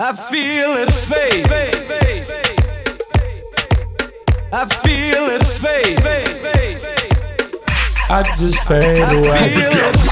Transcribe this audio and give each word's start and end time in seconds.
I 0.00 0.14
feel 0.14 0.74
it 0.74 0.92
fade. 0.92 1.44
I 4.52 4.64
feel 4.84 5.26
it 5.26 5.44
fade. 5.44 5.98
I 8.08 8.22
just 8.38 8.64
fade 8.68 8.98
I 9.00 9.12
away. 9.12 10.07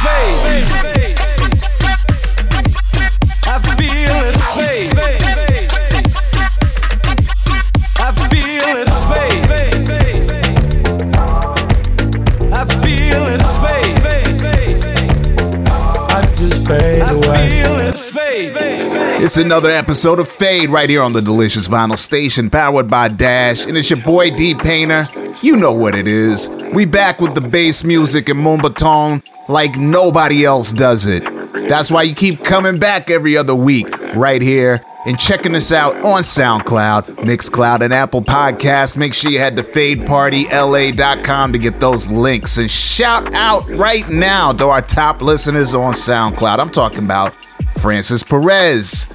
It's 19.27 19.39
another 19.39 19.73
episode 19.73 20.21
of 20.21 20.29
Fade 20.29 20.71
right 20.71 20.89
here 20.89 21.03
on 21.03 21.11
the 21.11 21.21
Delicious 21.21 21.67
Vinyl 21.67 21.99
Station, 21.99 22.49
powered 22.49 22.87
by 22.87 23.09
Dash, 23.09 23.67
and 23.67 23.77
it's 23.77 23.91
your 23.91 24.01
boy 24.01 24.31
D 24.31 24.55
Painter. 24.55 25.09
You 25.43 25.57
know 25.57 25.73
what 25.73 25.97
it 25.97 26.07
is. 26.07 26.49
We 26.73 26.85
back 26.85 27.21
with 27.21 27.35
the 27.35 27.41
bass 27.41 27.83
music 27.83 28.29
and 28.29 28.39
Moombahton 28.39 29.25
like 29.49 29.75
nobody 29.75 30.45
else 30.45 30.73
does 30.73 31.07
it. 31.07 31.25
That's 31.69 31.91
why 31.91 32.05
you 32.05 32.15
keep 32.15 32.45
coming 32.45 32.79
back 32.79 33.11
every 33.11 33.37
other 33.37 33.57
week 33.57 33.89
right 34.15 34.41
here 34.41 34.85
and 35.07 35.19
checking 35.19 35.57
us 35.57 35.73
out 35.73 35.97
on 36.05 36.23
SoundCloud, 36.23 37.17
Mixcloud, 37.17 37.81
and 37.81 37.93
Apple 37.93 38.23
Podcasts. 38.23 38.97
Make 38.97 39.13
sure 39.13 39.33
you 39.33 39.41
head 39.41 39.57
to 39.57 39.65
fadepartyla.com 39.65 41.53
to 41.53 41.59
get 41.59 41.81
those 41.81 42.09
links. 42.09 42.59
And 42.59 42.71
shout 42.71 43.35
out 43.35 43.69
right 43.71 44.09
now 44.09 44.53
to 44.53 44.67
our 44.67 44.83
top 44.83 45.21
listeners 45.21 45.75
on 45.75 45.95
SoundCloud. 45.95 46.61
I'm 46.61 46.71
talking 46.71 47.01
about 47.01 47.35
Francis 47.81 48.23
Perez, 48.23 49.09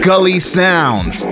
Gully 0.00 0.40
Sounds, 0.40 1.24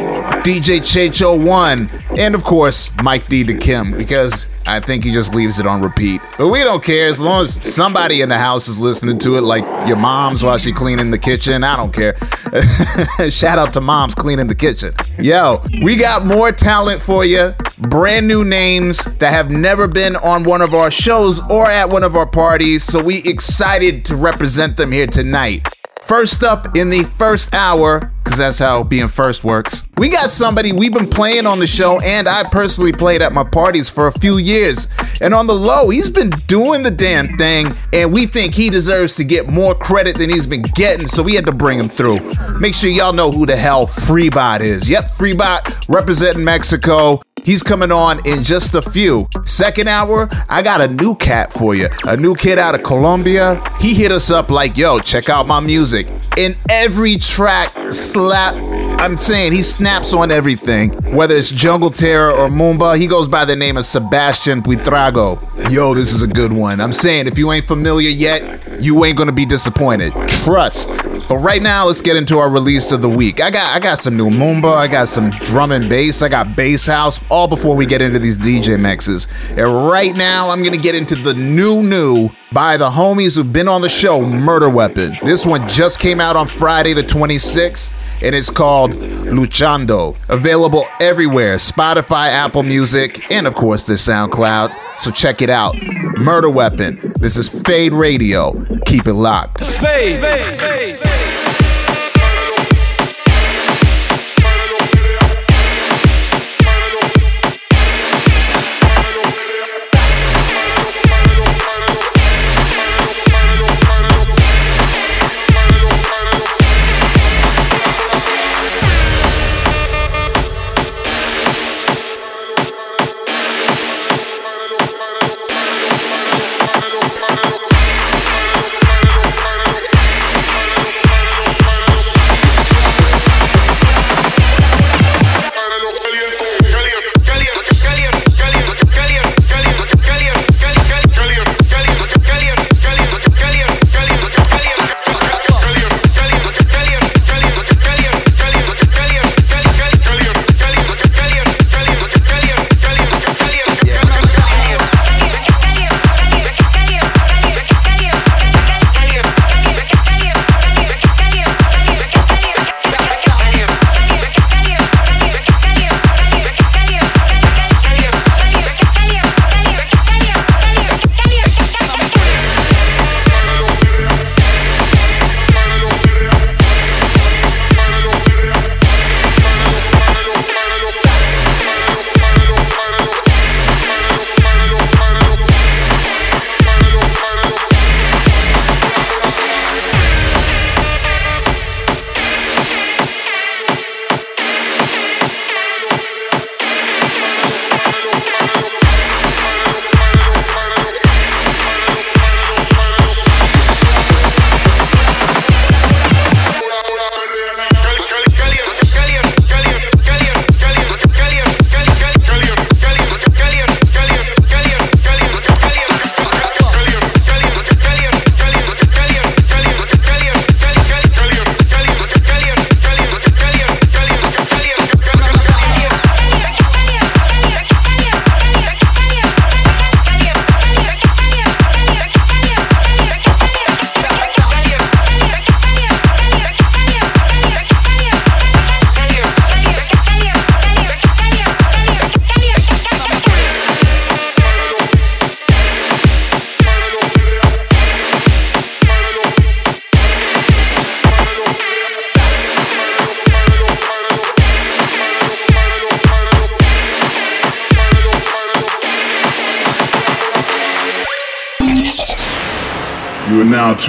DJ 0.43 0.81
Checho 0.81 1.43
One, 1.43 1.91
and 2.19 2.35
of 2.35 2.45
course 2.45 2.91
Mike 3.03 3.27
D 3.27 3.45
to 3.45 3.55
Kim 3.55 3.97
because 3.97 4.47
I 4.67 4.81
think 4.81 5.05
he 5.05 5.13
just 5.13 5.35
leaves 5.35 5.59
it 5.59 5.67
on 5.67 5.81
repeat. 5.81 6.21
But 6.37 6.49
we 6.49 6.63
don't 6.63 6.85
care 6.85 7.09
as 7.09 7.19
long 7.19 7.45
as 7.45 7.55
somebody 7.75 8.21
in 8.21 8.29
the 8.29 8.39
house 8.39 8.69
is 8.69 8.79
listening 8.79 9.19
to 9.21 9.37
it, 9.37 9.41
like 9.41 9.65
your 9.89 9.97
mom's 9.97 10.45
while 10.45 10.59
she 10.59 10.73
cleaning 10.73 11.11
the 11.11 11.19
kitchen. 11.19 11.65
I 11.65 11.77
don't 11.77 11.93
care. 11.93 12.17
Shout 13.31 13.59
out 13.59 13.73
to 13.73 13.81
moms 13.81 14.15
cleaning 14.15 14.49
the 14.49 14.55
kitchen. 14.55 14.95
Yo, 15.19 15.65
we 15.83 15.97
got 15.97 16.27
more 16.27 16.53
talent 16.53 17.01
for 17.01 17.25
you. 17.25 17.55
Brand 17.79 18.29
new 18.29 18.45
names 18.45 19.03
that 19.05 19.33
have 19.33 19.51
never 19.51 19.89
been 19.89 20.15
on 20.17 20.45
one 20.45 20.61
of 20.61 20.75
our 20.75 20.91
shows 20.91 21.41
or 21.49 21.71
at 21.71 21.89
one 21.89 22.05
of 22.05 22.17
our 22.17 22.27
parties. 22.27 22.85
So 22.85 23.03
we 23.03 23.23
excited 23.25 24.05
to 24.07 24.17
represent 24.17 24.77
them 24.77 24.93
here 24.93 25.07
tonight. 25.07 25.67
First 26.07 26.45
up 26.45 26.77
in 26.77 26.91
the 26.91 27.05
first 27.17 27.55
hour, 27.55 28.13
because 28.23 28.39
that's 28.39 28.59
how 28.59 28.83
being 28.83 29.09
first 29.09 29.45
works, 29.45 29.85
we 29.97 30.09
got 30.09 30.29
somebody 30.31 30.71
we've 30.71 30.93
been 30.93 31.09
playing 31.09 31.47
on 31.47 31.59
the 31.59 31.67
show, 31.67 32.01
and 32.01 32.29
I 32.29 32.45
personally 32.45 32.93
played 32.93 33.23
at 33.23 33.33
my 33.33 33.45
parties 33.45 33.89
for 33.89 34.09
a 34.09 34.13
few 34.13 34.37
years. 34.37 34.89
And 35.21 35.33
on 35.33 35.47
the 35.47 35.55
low, 35.55 35.89
he's 35.89 36.11
been 36.11 36.31
doing 36.47 36.83
the 36.83 36.91
damn 36.91 37.37
thing, 37.39 37.75
and 37.93 38.13
we 38.13 38.27
think 38.27 38.55
he 38.55 38.69
deserves 38.69 39.17
to 39.17 39.25
get 39.25 39.49
more 39.49 39.75
credit 39.75 40.19
than 40.19 40.29
he's 40.29 40.47
been 40.47 40.63
getting, 40.63 41.07
so 41.07 41.23
we 41.23 41.35
had 41.35 41.47
to 41.47 41.53
bring 41.53 41.79
him 41.79 41.89
through. 41.89 42.19
Make 42.59 42.75
sure 42.75 42.91
y'all 42.91 43.13
know 43.13 43.33
who 43.33 43.47
the 43.47 43.57
hell 43.57 43.87
Freebot 43.87 44.61
is. 44.61 44.89
Yep, 44.91 45.11
Freebot 45.13 45.89
representing 45.89 46.45
Mexico. 46.45 47.23
He's 47.45 47.63
coming 47.63 47.91
on 47.91 48.25
in 48.27 48.45
just 48.45 48.75
a 48.75 48.83
few. 48.83 49.29
Second 49.45 49.89
hour, 49.89 50.29
I 50.49 50.63
got 50.63 50.81
a 50.81 50.87
new 50.87 51.17
cat 51.17 51.53
for 51.53 51.75
you. 51.75 51.89
A 52.07 52.17
new 52.17 52.37
kid 52.37 52.57
out 52.57 52.77
of 52.77 52.85
Colombia. 52.85 53.61
He 53.81 53.95
hit 53.95 54.13
us 54.13 54.31
up 54.31 54.49
like, 54.49 54.77
yo, 54.77 55.01
check 55.01 55.29
out 55.29 55.49
my 55.49 55.59
music. 55.59 56.09
In 56.37 56.57
every 56.69 57.17
track, 57.17 57.73
slap. 57.93 58.55
I'm 59.01 59.17
saying 59.17 59.53
he 59.53 59.65
snaps 59.65 60.13
on 60.13 60.31
everything. 60.31 60.91
Whether 61.13 61.35
it's 61.35 61.51
Jungle 61.51 61.91
Terror 61.91 62.31
or 62.31 62.49
Moomba, 62.49 62.97
he 62.97 63.09
goes 63.09 63.27
by 63.27 63.45
the 63.45 63.57
name 63.57 63.77
of 63.77 63.87
Sebastian 63.87 64.63
Buitrago. 64.63 65.41
Yo, 65.71 65.95
this 65.95 66.13
is 66.13 66.23
a 66.23 66.27
good 66.27 66.53
one. 66.53 66.81
I'm 66.81 66.93
saying 66.93 67.27
if 67.27 67.39
you 67.39 67.51
ain't 67.53 67.67
familiar 67.67 68.11
yet, 68.11 68.83
you 68.83 69.05
ain't 69.05 69.17
gonna 69.17 69.33
be 69.33 69.47
disappointed. 69.47 70.13
Trust. 70.29 70.89
But 71.29 71.39
right 71.39 71.63
now, 71.63 71.87
let's 71.87 72.01
get 72.01 72.17
into 72.17 72.39
our 72.39 72.51
release 72.51 72.93
of 72.93 73.01
the 73.01 73.09
week. 73.09 73.41
I 73.41 73.51
got 73.51 73.75
I 73.75 73.81
got 73.81 73.99
some 73.99 74.17
new 74.17 74.29
Moomba, 74.29 74.75
I 74.75 74.89
got 74.89 75.09
some 75.09 75.31
drum 75.41 75.73
and 75.73 75.89
bass, 75.89 76.21
I 76.21 76.29
got 76.29 76.57
bass 76.57 76.85
house, 76.87 77.21
all 77.31 77.49
before 77.49 77.77
we 77.77 77.87
get 77.87 78.03
into 78.03 78.19
these 78.19 78.37
DJ 78.37 78.79
mixes. 78.79 79.29
And 79.51 79.89
right 79.89 80.15
now, 80.15 80.51
I'm 80.51 80.63
gonna 80.63 80.77
get 80.77 80.95
into 80.95 81.15
the 81.15 81.33
new 81.33 81.83
new 81.83 82.29
by 82.53 82.77
the 82.77 82.91
homies 82.91 83.37
who've 83.37 83.53
been 83.53 83.69
on 83.69 83.81
the 83.81 83.89
show, 83.89 84.21
Murder 84.21 84.69
Weapon. 84.69 85.17
This 85.23 85.47
one 85.47 85.69
just 85.69 86.01
came 86.01 86.21
out 86.21 86.37
on 86.37 86.47
Friday 86.47 86.93
the 86.93 87.03
26th, 87.03 87.95
and 88.23 88.35
it's 88.35 88.51
called 88.51 88.93
Luchando. 88.93 90.17
Available 90.29 90.87
everywhere 91.01 91.57
Spotify, 91.57 92.29
Apple 92.29 92.63
Music, 92.63 93.31
and 93.31 93.47
of 93.47 93.55
course, 93.55 93.87
their 93.87 93.97
SoundCloud. 93.97 94.75
So 94.99 95.11
check 95.11 95.43
it 95.43 95.51
out. 95.51 95.77
Murder 96.19 96.51
Weapon. 96.51 97.13
This 97.19 97.37
is 97.37 97.49
Fade 97.49 97.93
Radio. 97.93 98.53
Keep 98.87 99.07
it 99.09 99.15
locked. 99.15 99.65
Fade. 99.65 100.21
Thank 100.21 101.32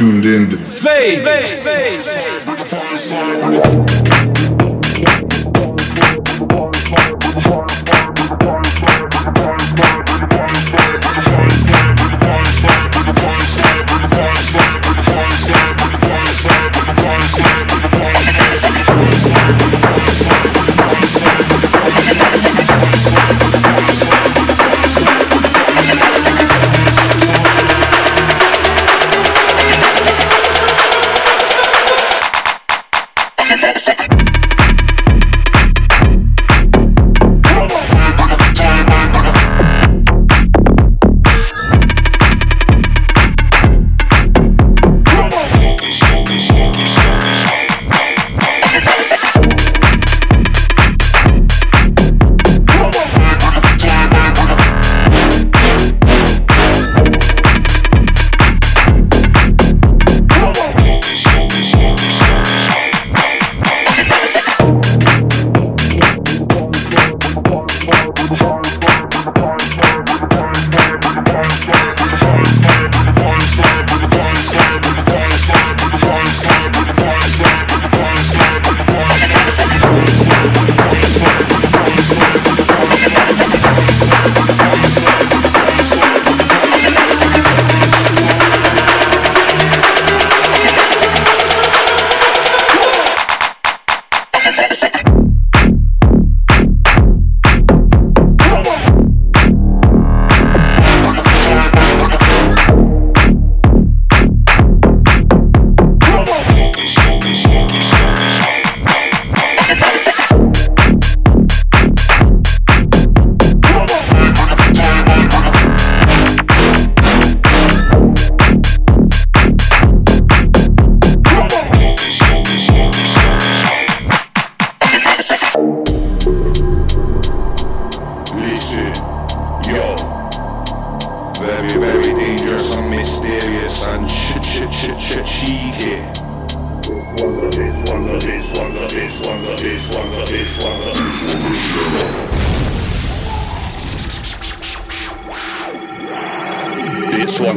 tuned 0.03 0.25
in 0.25 0.49
to 0.49 0.62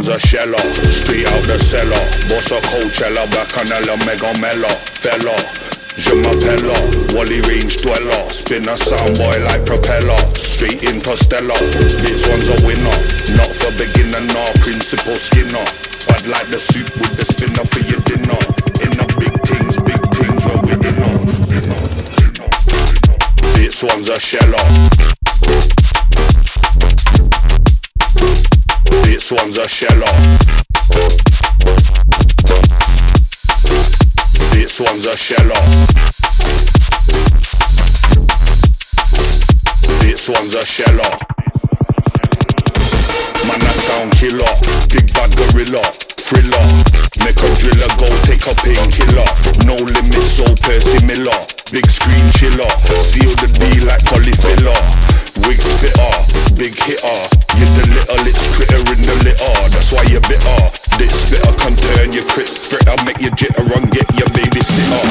one's 0.06 0.24
a 0.24 0.28
sheller, 0.28 0.58
straight 0.84 1.26
out 1.26 1.44
the 1.46 1.58
cellar. 1.58 1.98
Boss 2.30 2.50
a 2.52 2.60
Coachella, 2.70 3.26
Bacchanal, 3.30 3.96
Mega 4.06 4.30
Mella, 4.40 4.68
fella. 5.02 5.34
Je 5.96 6.14
m'appelle 6.14 6.70
Whalley 7.14 7.40
Range 7.48 7.76
Dweller. 7.82 8.30
Spin 8.30 8.68
a 8.68 8.76
soundboy 8.76 9.44
like 9.46 9.64
propeller. 9.64 10.18
Straight 10.36 10.82
into 10.84 11.10
interstellar. 11.10 11.58
This 12.04 12.28
one's 12.28 12.48
a 12.48 12.56
winner. 12.66 12.96
Not 13.34 13.50
for 13.58 13.72
beginner, 13.74 14.20
nor 14.30 14.46
principal 14.62 15.16
skinner. 15.16 15.64
Bad 16.06 16.26
like 16.28 16.48
the 16.48 16.60
soup 16.60 16.90
with 17.00 17.16
the 17.16 17.24
spinner 17.24 17.64
for 17.64 17.80
your 17.80 18.00
dinner. 18.06 18.38
In 18.84 18.92
the 18.94 19.06
big 19.18 19.34
things, 19.48 19.76
big 19.82 20.02
things 20.14 20.44
where 20.46 20.60
we 20.62 20.72
inner 20.86 21.18
This 23.56 23.82
one's 23.82 24.08
a 24.10 24.20
sheller 24.20 25.15
This 29.26 29.42
one's 29.42 29.58
a 29.58 29.68
sheller 29.68 30.06
This 34.52 34.78
one's 34.78 35.04
a 35.04 35.16
sheller. 35.16 35.62
This 39.98 40.28
one's 40.28 40.54
a 40.54 40.64
sheller. 40.64 41.18
Man, 43.48 43.62
I 43.62 43.74
sound 43.82 44.12
killer. 44.12 44.46
Big 44.94 45.12
bad 45.12 45.34
gorilla. 45.34 45.82
Thriller. 46.22 46.62
Make 47.26 47.42
a 47.42 47.50
driller 47.58 47.90
go 47.98 48.06
take 48.22 48.46
a 48.46 48.54
painkiller. 48.62 49.26
No 49.66 49.74
limits, 49.74 50.34
so 50.34 50.44
Percy 50.62 51.04
Miller. 51.04 51.55
Big 51.72 51.90
screen 51.90 52.22
chiller. 52.38 52.70
Seal 53.02 53.34
the 53.42 53.50
deal 53.58 53.90
like 53.90 53.98
polyfiller. 54.06 54.78
Wig 55.50 55.58
spitter. 55.58 56.14
Big 56.54 56.74
hitter. 56.78 57.18
You're 57.58 57.66
the 57.74 57.84
little, 57.90 58.22
it's 58.22 58.46
critter 58.54 58.78
in 58.86 59.02
the 59.02 59.16
litter. 59.26 59.50
That's 59.74 59.90
why 59.90 60.06
you're 60.06 60.22
bitter. 60.30 60.70
This 60.94 61.10
spitter 61.26 61.50
can 61.58 61.74
turn 61.74 62.14
your 62.14 62.22
fritter. 62.22 62.94
Make 63.02 63.18
you 63.18 63.34
jitter 63.34 63.66
and 63.66 63.90
get 63.90 64.06
your 64.14 64.30
baby 64.30 64.62
sitter. 64.62 65.02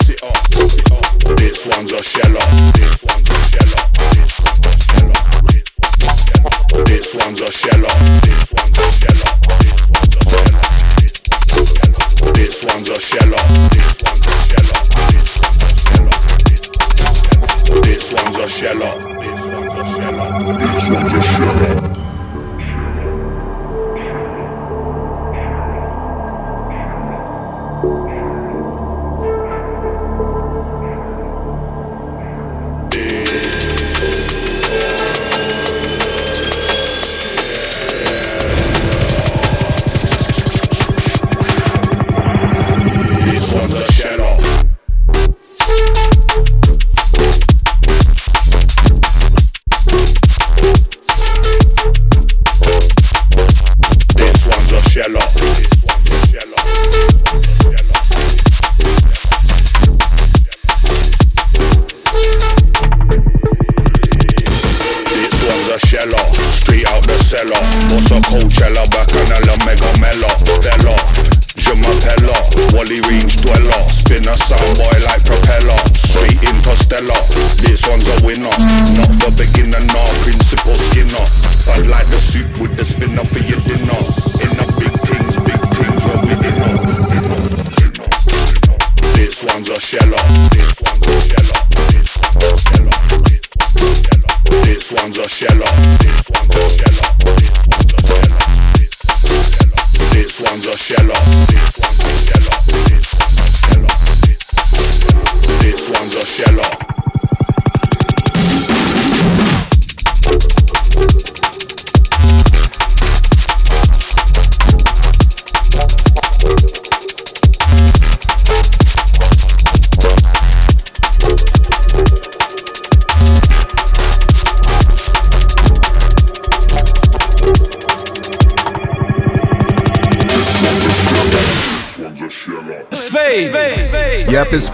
Sitter, 0.00 0.32
sitter, 0.48 0.64
sitter. 0.64 1.36
This 1.36 1.68
one's 1.68 1.92
a 1.92 2.00
sheller. 2.02 2.40
This 2.72 3.04
one's 3.04 3.28
a 3.28 3.36
sheller. 3.52 3.84
This 4.16 4.40
one's 4.40 4.64
a 4.64 4.72
sheller. 4.80 5.20
This 5.44 5.76
one's 5.76 6.08
a 6.08 6.22
sheller. 6.24 6.80
This 6.88 7.14
one's 7.14 7.40
a 7.44 7.52
sheller. 7.52 7.94
This 8.24 8.48
one's 8.48 8.80
a 8.80 8.88
sheller. 10.24 10.69
This 12.40 12.64
one's 12.64 12.88
a 12.88 12.98
sheller. 12.98 13.36
This 13.70 14.00
one's 14.02 14.26
a 14.26 14.32
sheller. 14.48 14.80
This 17.84 18.14
one's 18.14 18.38
a 18.38 18.48
sheller. 18.48 18.94
This 20.58 20.90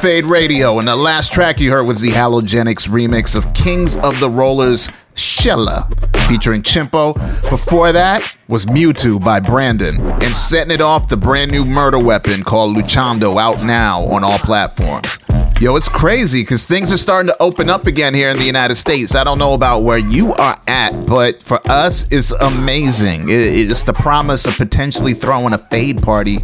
Fade 0.01 0.27
Radio, 0.27 0.79
and 0.79 0.87
the 0.87 0.95
last 0.95 1.33
track 1.33 1.59
you 1.59 1.71
heard 1.71 1.85
was 1.85 2.01
the 2.01 2.11
Halogenix 2.11 2.89
remix 2.89 3.35
of 3.35 3.53
Kings 3.55 3.97
of 3.97 4.21
the 4.21 4.29
Rollers 4.29 4.89
Shella, 5.15 5.89
featuring 6.29 6.63
Chimpo. 6.63 7.15
Before 7.49 7.93
that 7.93 8.23
was 8.47 8.67
Mewtwo 8.67 9.23
by 9.25 9.41
Brandon, 9.41 10.01
and 10.23 10.37
setting 10.37 10.73
it 10.73 10.81
off 10.81 11.09
the 11.09 11.17
brand 11.17 11.51
new 11.51 11.65
murder 11.65 11.99
weapon 11.99 12.43
called 12.43 12.77
Luchando 12.77 13.41
out 13.41 13.65
now 13.65 14.05
on 14.05 14.23
all 14.23 14.39
platforms. 14.39 15.19
Yo, 15.59 15.75
it's 15.75 15.89
crazy 15.89 16.43
because 16.43 16.67
things 16.67 16.93
are 16.93 16.99
starting 16.99 17.33
to 17.33 17.43
open 17.43 17.71
up 17.71 17.87
again 17.87 18.13
here 18.13 18.29
in 18.29 18.37
the 18.37 18.45
United 18.45 18.75
States. 18.75 19.15
I 19.15 19.25
don't 19.25 19.39
know 19.39 19.55
about 19.55 19.85
where 19.85 19.97
you 19.97 20.35
are 20.35 20.61
at, 20.67 21.07
but 21.07 21.43
for 21.43 21.67
us, 21.67 22.05
it's 22.13 22.31
amazing. 22.31 23.25
It's 23.31 23.83
the 23.83 23.95
promise 23.95 24.45
of 24.45 24.55
potentially 24.57 25.15
throwing 25.15 25.55
a 25.55 25.59
fade 25.59 26.03
party 26.03 26.41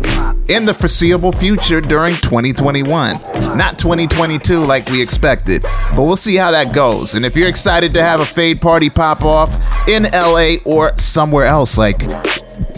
in 0.48 0.64
the 0.64 0.72
foreseeable 0.72 1.30
future 1.30 1.82
during 1.82 2.16
2021. 2.16 3.20
Not 3.54 3.78
2022 3.78 4.60
like 4.64 4.88
we 4.88 5.02
expected, 5.02 5.60
but 5.94 6.04
we'll 6.04 6.16
see 6.16 6.36
how 6.36 6.50
that 6.50 6.74
goes. 6.74 7.14
And 7.14 7.26
if 7.26 7.36
you're 7.36 7.50
excited 7.50 7.92
to 7.92 8.02
have 8.02 8.20
a 8.20 8.26
fade 8.26 8.62
party 8.62 8.88
pop 8.88 9.24
off 9.24 9.54
in 9.86 10.04
LA 10.04 10.54
or 10.64 10.96
somewhere 10.96 11.44
else, 11.44 11.76
like 11.76 12.00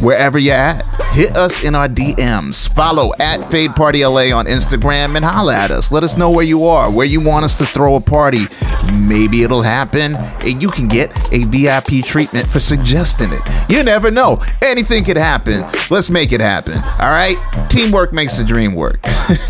wherever 0.00 0.38
you're 0.38 0.54
at, 0.54 0.82
hit 1.12 1.36
us 1.36 1.62
in 1.62 1.74
our 1.74 1.88
DMs. 1.88 2.68
Follow 2.68 3.12
at 3.18 3.50
Fade 3.50 3.74
Party 3.74 4.04
LA 4.04 4.36
on 4.36 4.46
Instagram 4.46 5.16
and 5.16 5.24
holla 5.24 5.54
at 5.54 5.70
us. 5.70 5.92
Let 5.92 6.02
us 6.02 6.16
know 6.16 6.30
where 6.30 6.44
you 6.44 6.64
are, 6.64 6.90
where 6.90 7.06
you 7.06 7.20
want 7.20 7.44
us 7.44 7.58
to 7.58 7.66
throw 7.66 7.94
a 7.96 8.00
party. 8.00 8.46
Maybe 8.92 9.42
it'll 9.42 9.62
happen 9.62 10.14
and 10.16 10.60
you 10.60 10.68
can 10.68 10.88
get 10.88 11.10
a 11.32 11.44
VIP 11.44 12.04
treatment 12.04 12.48
for 12.48 12.60
suggesting 12.60 13.32
it. 13.32 13.42
You 13.68 13.82
never 13.82 14.10
know. 14.10 14.42
Anything 14.60 15.04
could 15.04 15.16
happen. 15.16 15.64
Let's 15.90 16.10
make 16.10 16.32
it 16.32 16.40
happen. 16.40 16.74
All 16.74 17.10
right? 17.10 17.36
Teamwork 17.68 18.12
makes 18.12 18.36
the 18.36 18.44
dream 18.44 18.74
work. 18.74 19.00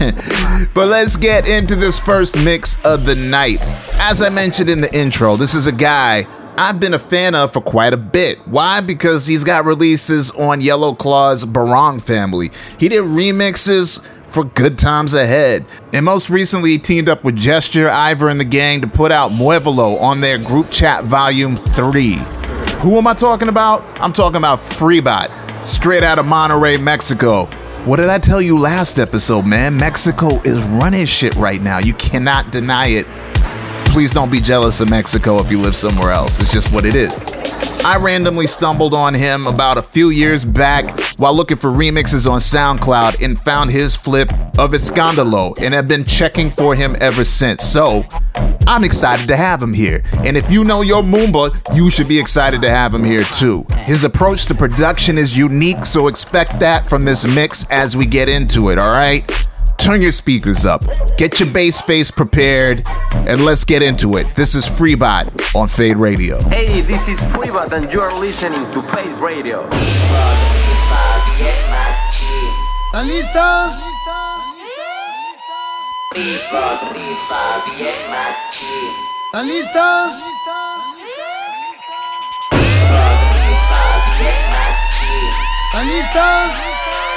but 0.75 0.89
let's 0.89 1.17
get 1.17 1.49
into 1.49 1.77
this 1.77 1.99
first 1.99 2.37
mix 2.37 2.83
of 2.85 3.05
the 3.07 3.15
night. 3.15 3.61
As 3.95 4.23
I 4.23 4.29
mentioned 4.29 4.69
in 4.69 4.81
the 4.81 4.95
intro, 4.95 5.37
this 5.37 5.55
is 5.55 5.67
a 5.67 5.73
guy 5.73 6.27
I've 6.57 6.79
been 6.79 6.95
a 6.95 7.01
fan 7.01 7.35
of 7.35 7.53
for 7.53 7.61
quite 7.61 7.93
a 7.93 7.97
bit. 7.97 8.39
Why? 8.47 8.81
Because 8.81 9.27
he's 9.27 9.43
got 9.43 9.65
releases 9.65 10.31
on 10.31 10.61
Yellow 10.61 10.95
Claw's 10.95 11.45
Barong 11.45 11.99
family. 11.99 12.53
He 12.79 12.89
did 12.89 13.03
remixes 13.03 14.07
for 14.27 14.45
Good 14.45 14.79
Times 14.79 15.15
Ahead. 15.15 15.67
And 15.93 16.05
most 16.05 16.31
recently, 16.31 16.71
he 16.71 16.79
teamed 16.79 17.09
up 17.09 17.25
with 17.25 17.35
Gesture, 17.35 17.89
Ivor, 17.89 18.29
and 18.29 18.39
the 18.39 18.45
gang 18.45 18.83
to 18.83 18.87
put 18.87 19.11
out 19.11 19.33
Muevelo 19.33 20.01
on 20.01 20.21
their 20.21 20.39
group 20.39 20.71
chat 20.71 21.03
volume 21.03 21.57
3. 21.57 22.13
Who 22.83 22.99
am 22.99 23.09
I 23.09 23.15
talking 23.15 23.49
about? 23.49 23.83
I'm 24.01 24.13
talking 24.13 24.37
about 24.37 24.61
Freebot, 24.61 25.69
straight 25.69 26.05
out 26.05 26.21
of 26.21 26.27
Monterrey, 26.27 26.81
Mexico. 26.81 27.47
What 27.85 27.97
did 27.97 28.09
I 28.09 28.21
tell 28.21 28.41
you 28.41 28.59
last 28.59 29.01
episode, 29.01 29.45
man? 29.45 29.77
Mexico 29.77 30.41
is 30.43 30.63
running 30.63 31.07
shit 31.07 31.35
right 31.35 31.61
now. 31.61 31.79
You 31.79 31.95
cannot 31.95 32.53
deny 32.53 32.87
it 32.87 33.09
please 33.95 34.13
don't 34.13 34.29
be 34.29 34.41
jealous 34.41 34.81
of 34.81 34.91
Mexico 34.91 35.39
if 35.39 35.49
you 35.53 35.61
live 35.61 35.77
somewhere 35.77 36.11
else. 36.11 36.41
It's 36.41 36.53
just 36.53 36.73
what 36.73 36.85
it 36.85 36.97
is. 36.97 37.17
I 37.85 37.97
randomly 37.97 38.49
stumbled 38.49 38.93
on 38.93 39.15
him 39.15 39.47
about 39.47 39.79
a 39.79 39.83
few 39.83 40.11
years 40.11 40.45
back 40.45 40.99
while 41.17 41.33
looking 41.33 41.57
for 41.57 41.71
remixes 41.71 42.29
on 42.29 42.41
SoundCloud 42.41 43.23
and 43.25 43.41
found 43.41 43.71
his 43.71 43.95
flip 43.95 44.33
of 44.59 44.73
Escandalo 44.73 45.57
and 45.61 45.73
have 45.73 45.87
been 45.87 46.05
checking 46.05 46.51
for 46.51 46.75
him 46.75 46.97
ever 47.01 47.23
since. 47.23 47.63
So, 47.63 48.05
I'm 48.67 48.83
excited 48.83 49.29
to 49.29 49.37
have 49.37 49.63
him 49.63 49.73
here. 49.73 50.03
And 50.25 50.37
if 50.37 50.51
you 50.51 50.65
know 50.65 50.83
your 50.83 51.05
Moomba, 51.05 51.77
you 51.77 51.89
should 51.89 52.09
be 52.09 52.19
excited 52.19 52.61
to 52.63 52.71
have 52.71 52.93
him 52.93 53.05
here 53.05 53.23
too. 53.23 53.65
His 53.85 54.03
approach 54.03 54.47
to 54.47 54.57
production 54.57 55.19
is 55.19 55.39
unique, 55.39 55.87
so 55.87 56.09
expect 56.09 56.59
that 56.59 56.89
from 56.89 57.05
this 57.05 57.29
mix 57.29 57.65
as 57.71 57.97
we 57.97 58.07
get 58.07 58.29
into 58.29 58.71
it, 58.71 58.79
alright? 58.79 59.31
Turn 59.79 60.01
your 60.03 60.13
speakers 60.13 60.65
up, 60.65 60.85
get 61.17 61.41
your 61.41 61.51
bass 61.51 61.81
face 61.81 62.11
prepared, 62.11 62.83
and 63.13 63.45
let's 63.45 63.65
get 63.65 63.83
into 63.83 64.17
it. 64.17 64.27
This 64.37 64.55
is 64.55 64.67
Freebot 64.67 65.55
on 65.55 65.69
Fade 65.69 65.97
Radio. 65.97 66.41
Hey, 66.51 66.81
this 66.83 67.09
is 67.09 67.21
Freebot, 67.21 67.73
and 67.73 67.93
you 67.93 68.01
are 68.01 68.19
listening 68.19 68.71
to 68.73 68.83
Fade 68.83 69.19
Radio. 69.21 69.69
¿Están 72.95 73.09
listos? 73.09 73.85
¿Están 79.27 79.49
listos? 79.49 80.25
¿Están 85.73 85.89
listos? 85.89 87.14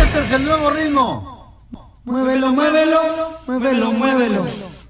Este 0.00 0.18
es 0.18 0.32
el 0.32 0.44
nuevo 0.46 0.70
ritmo. 0.70 1.68
Muévelo, 2.04 2.52
muévelo, 2.52 3.00
muévelo, 3.46 3.92
muévelo. 3.92 4.44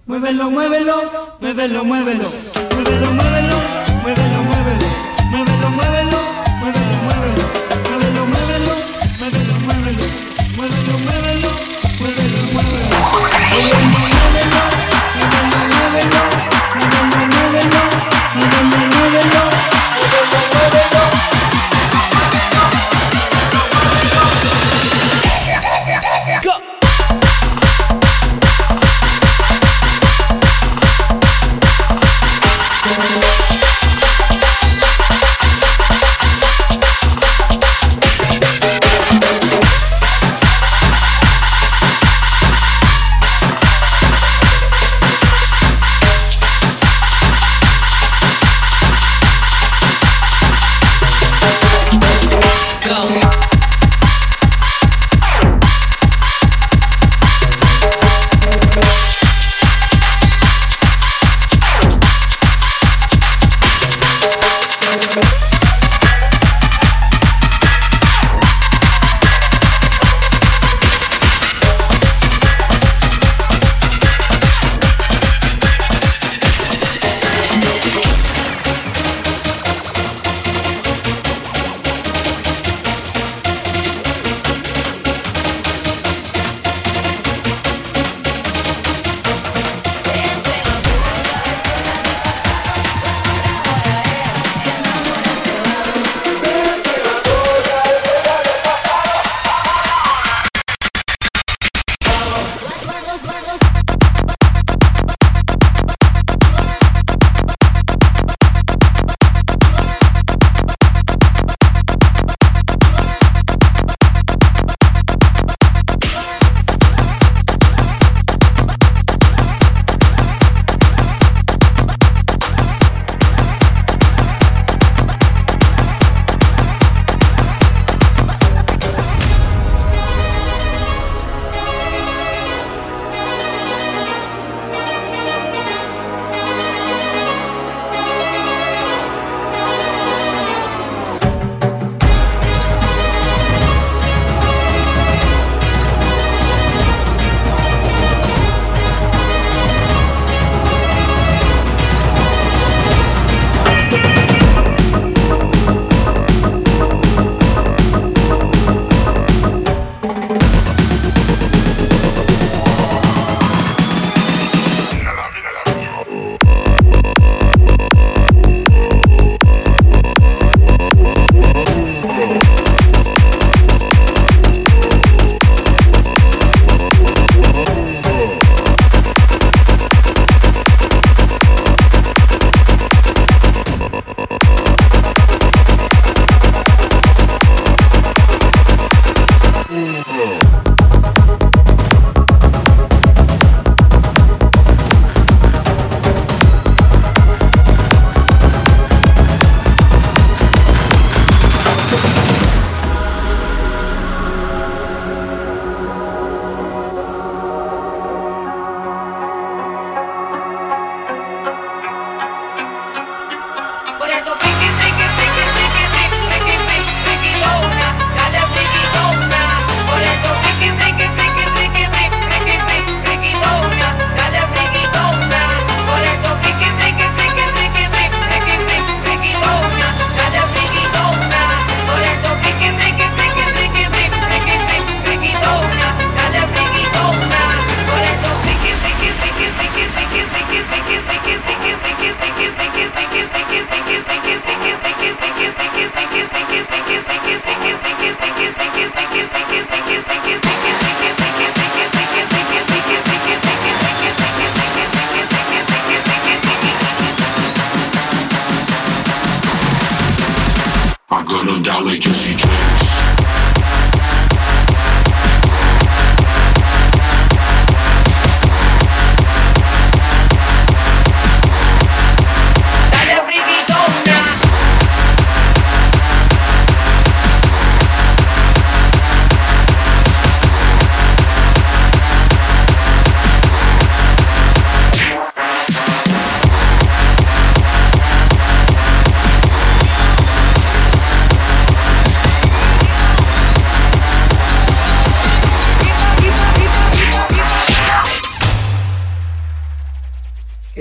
Muévelo, 0.07 0.51
muévelo, 0.51 0.97
muévelo, 1.41 1.85
muévelo. 1.85 2.29
Muévelo, 2.71 3.09
muévelo. 3.11 3.24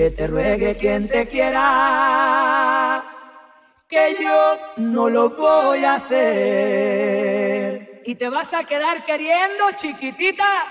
Que 0.04 0.10
te 0.10 0.26
ruegue 0.26 0.76
quien 0.76 1.08
te 1.08 1.26
quiera, 1.26 3.02
que 3.88 4.14
yo 4.20 4.58
no 4.76 5.08
lo 5.08 5.30
voy 5.30 5.82
a 5.82 5.94
hacer. 5.94 7.32
Y 8.04 8.14
te 8.14 8.28
vas 8.28 8.52
a 8.52 8.64
quedar 8.64 9.06
queriendo, 9.06 9.64
chiquitita. 9.80 10.66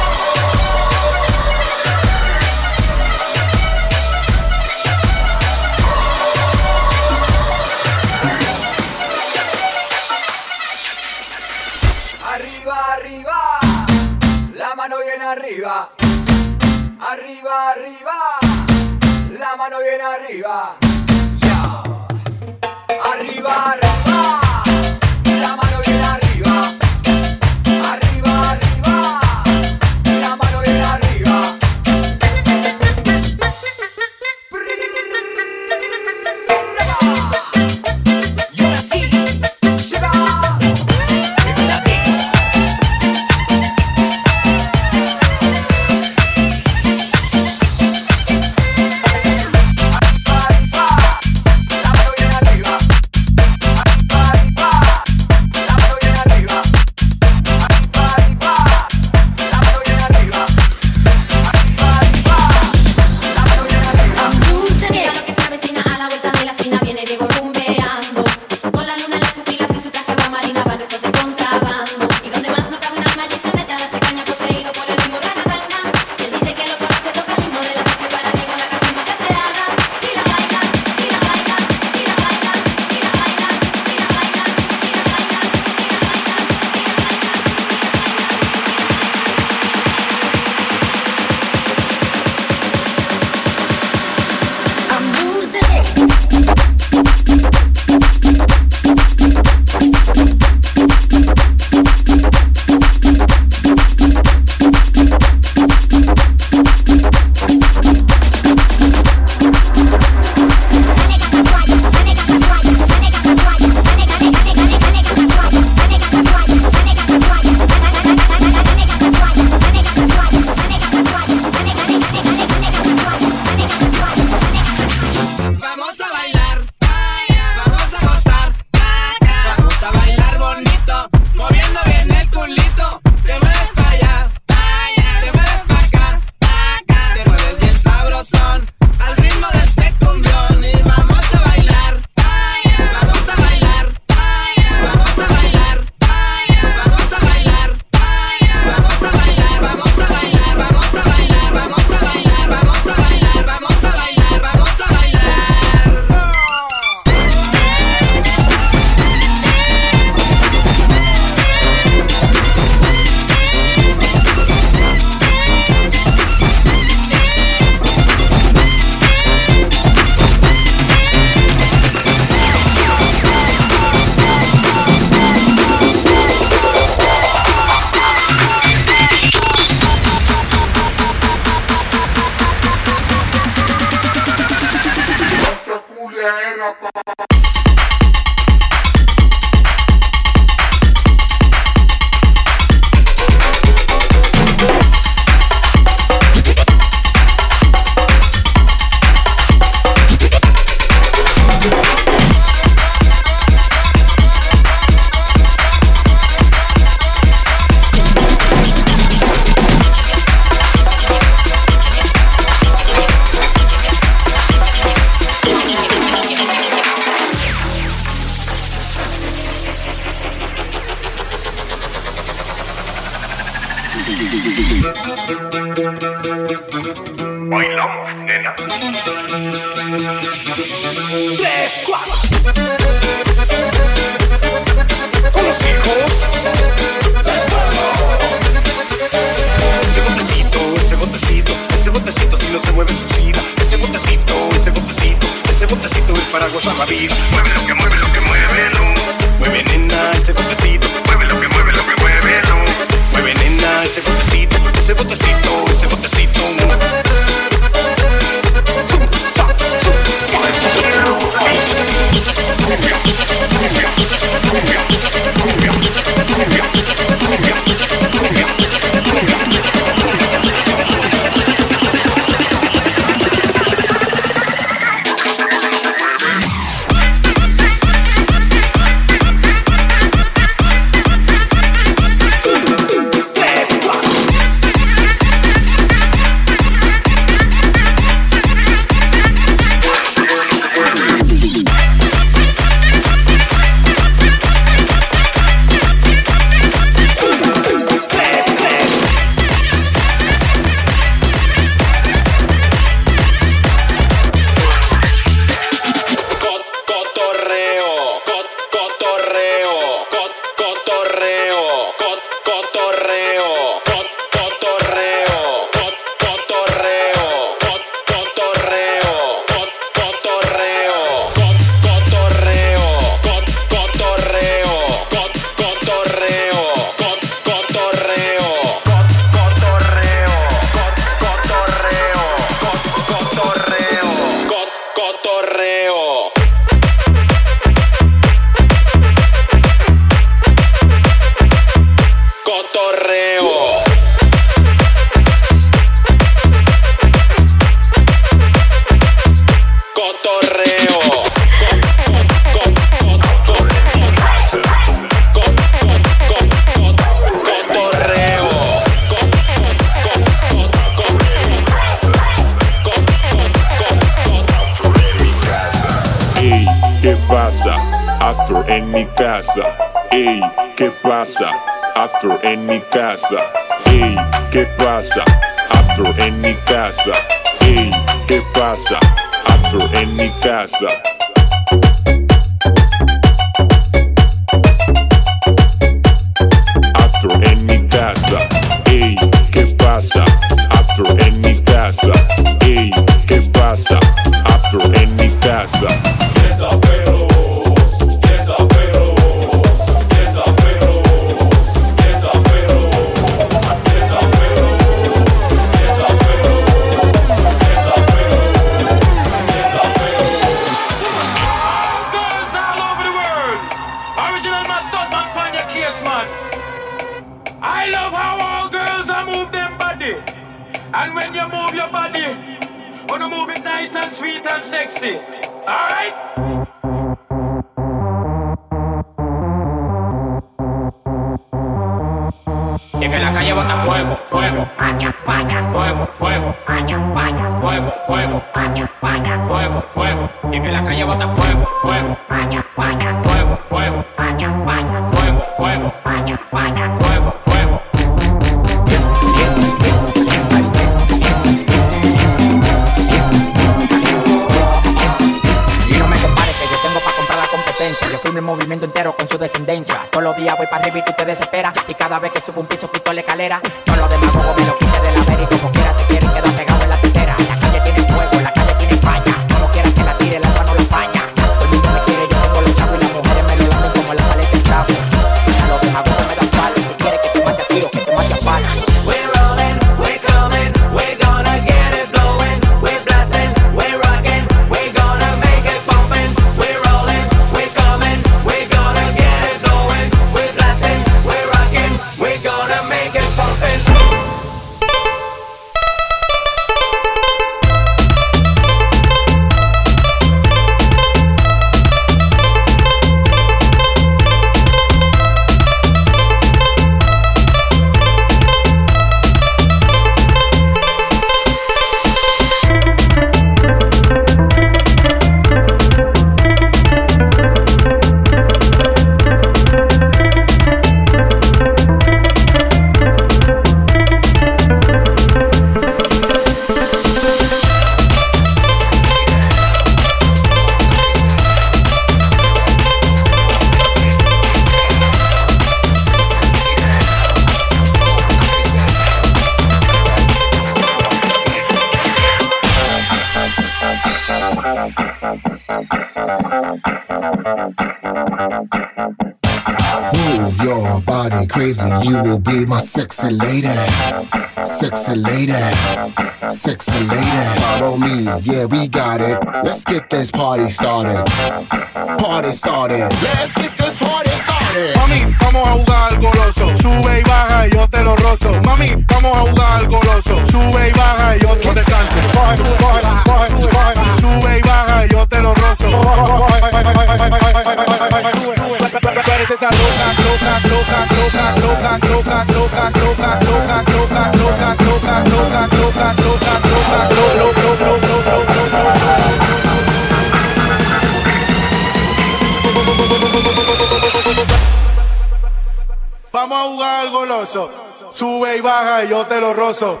Sube 598.10 598.56
y 598.56 598.60
baja 598.60 599.04
y 599.04 599.10
yo 599.10 599.24
te 599.26 599.40
lo 599.40 599.54
rozo. 599.54 600.00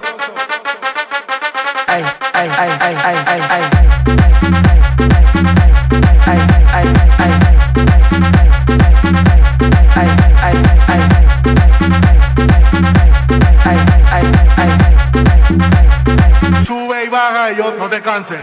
ay, 1.86 2.04
ay, 2.32 2.50
ay, 2.58 2.70
ay, 2.80 2.96
ay, 3.04 3.18
ay, 3.28 3.42
ay, 3.48 3.62
Sube 16.60 17.04
y 17.04 17.08
baja 17.08 17.52
y 17.52 17.56
yo 17.56 17.72
no 17.78 17.88
te 17.88 18.00
canse. 18.00 18.42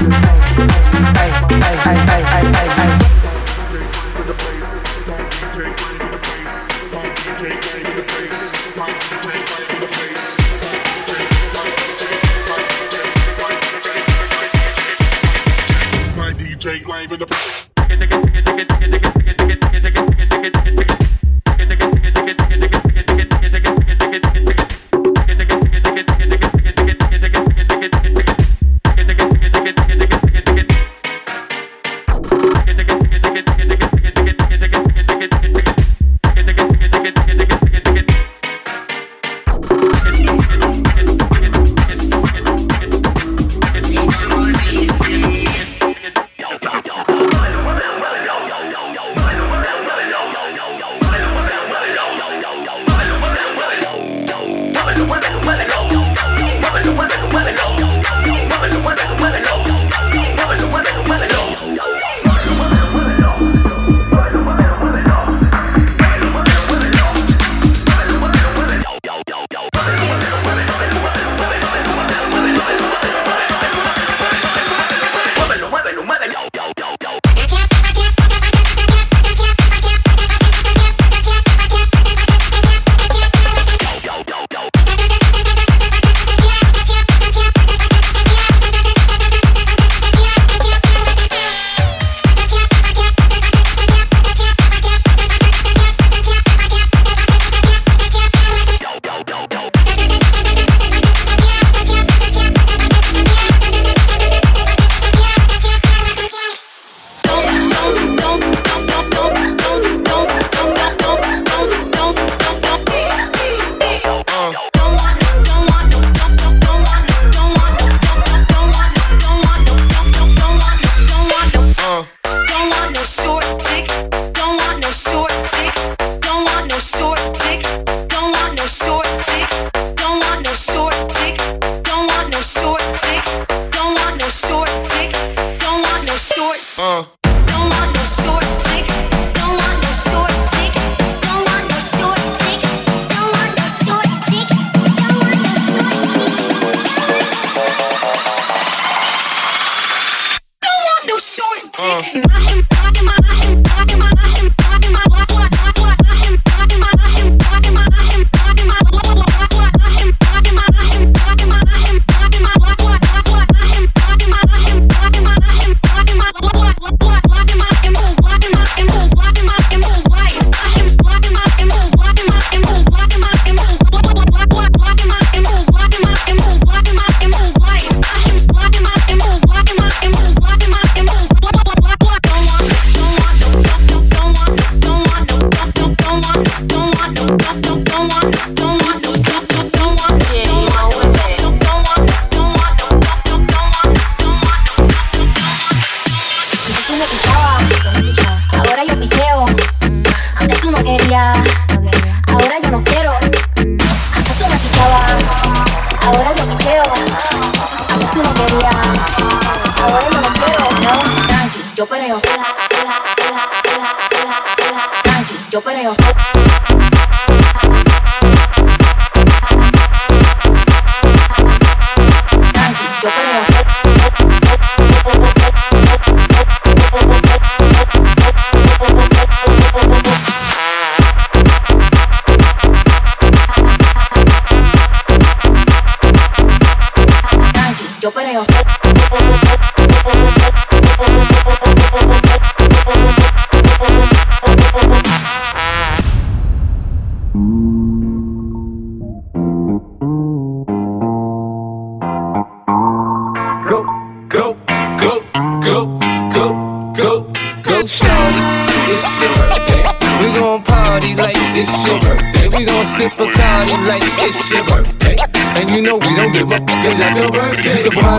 Thank 0.00 0.42
you. 0.42 0.47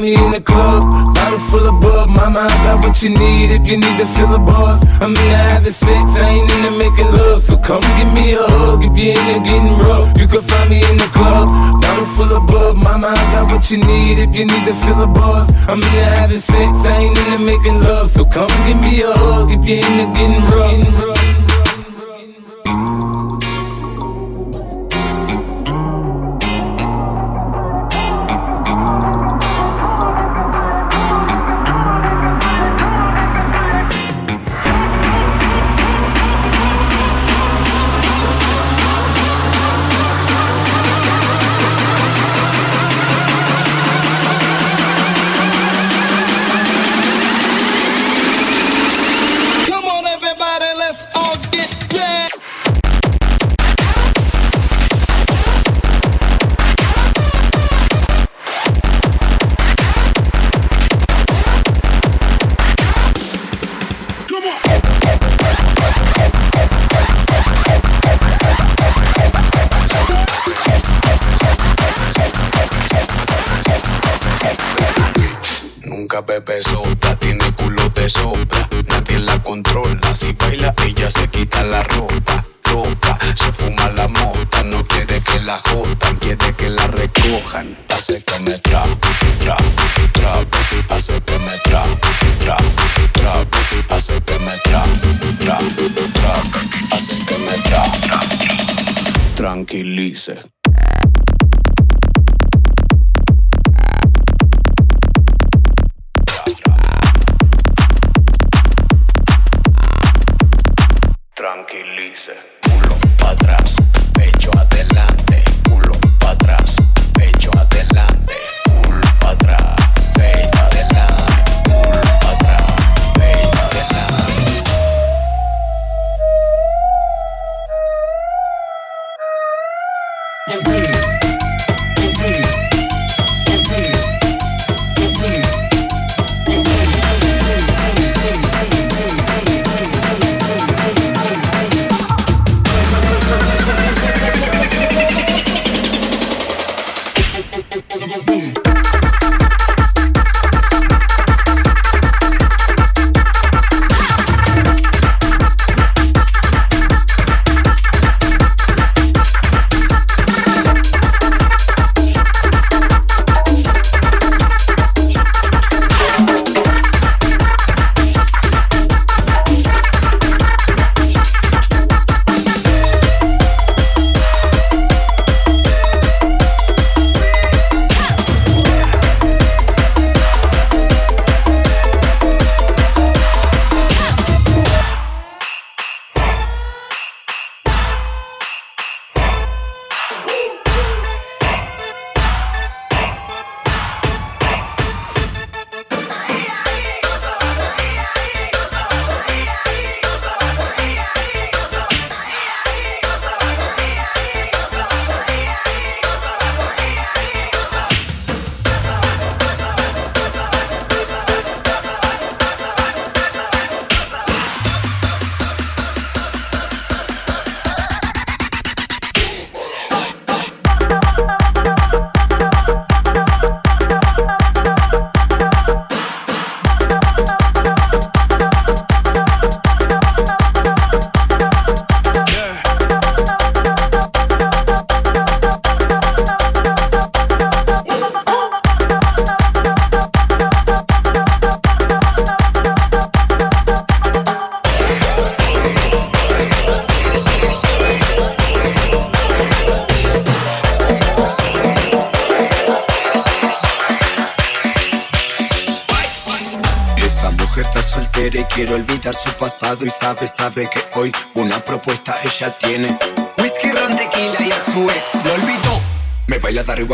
me 0.10 0.26
in 0.26 0.32
the 0.32 0.41
club, 0.41 0.82
bottle 1.14 1.39
full 1.49 1.66
of 1.68 1.80
bub. 1.82 2.10
Mama, 2.10 2.47
I 2.49 2.55
got 2.64 2.84
what 2.84 3.01
you 3.01 3.10
need 3.10 3.51
if 3.51 3.68
you 3.68 3.78
need 3.78 3.97
to 3.97 4.07
feel 4.07 4.28
the 4.28 4.39
buzz. 4.39 4.82
I'm 5.01 5.14
in 5.14 5.28
the 5.30 5.38
having 5.49 5.72
sex, 5.72 6.18
I 6.18 6.30
ain't 6.30 6.51
in 6.51 6.62
the 6.64 6.72
making 6.72 7.12
love. 7.14 7.41
So 7.41 7.57
come 7.57 7.84
give 7.97 8.12
me 8.14 8.34
a 8.34 8.43
hug 8.57 8.84
if 8.84 8.97
you 8.97 9.14
in 9.14 9.26
the 9.30 9.38
getting 9.43 9.78
rough. 9.78 10.10
You 10.18 10.28
can 10.28 10.41
find 10.41 10.70
me 10.70 10.78
in 10.78 10.97
the 10.97 11.10
club, 11.14 11.49
bottle 11.82 12.05
full 12.16 12.32
of 12.34 12.47
bub. 12.47 12.76
Mama, 12.78 13.14
I 13.14 13.24
got 13.34 13.51
what 13.51 13.70
you 13.72 13.78
need 13.78 14.18
if 14.18 14.34
you 14.36 14.45
need 14.45 14.66
to 14.66 14.76
feel 14.76 14.95
the 14.95 15.07
buzz. 15.07 15.51
I'm 15.68 15.82
in 15.82 15.93
the 15.93 16.09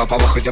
Папа 0.08 0.22
баху, 0.22 0.40
я 0.40 0.52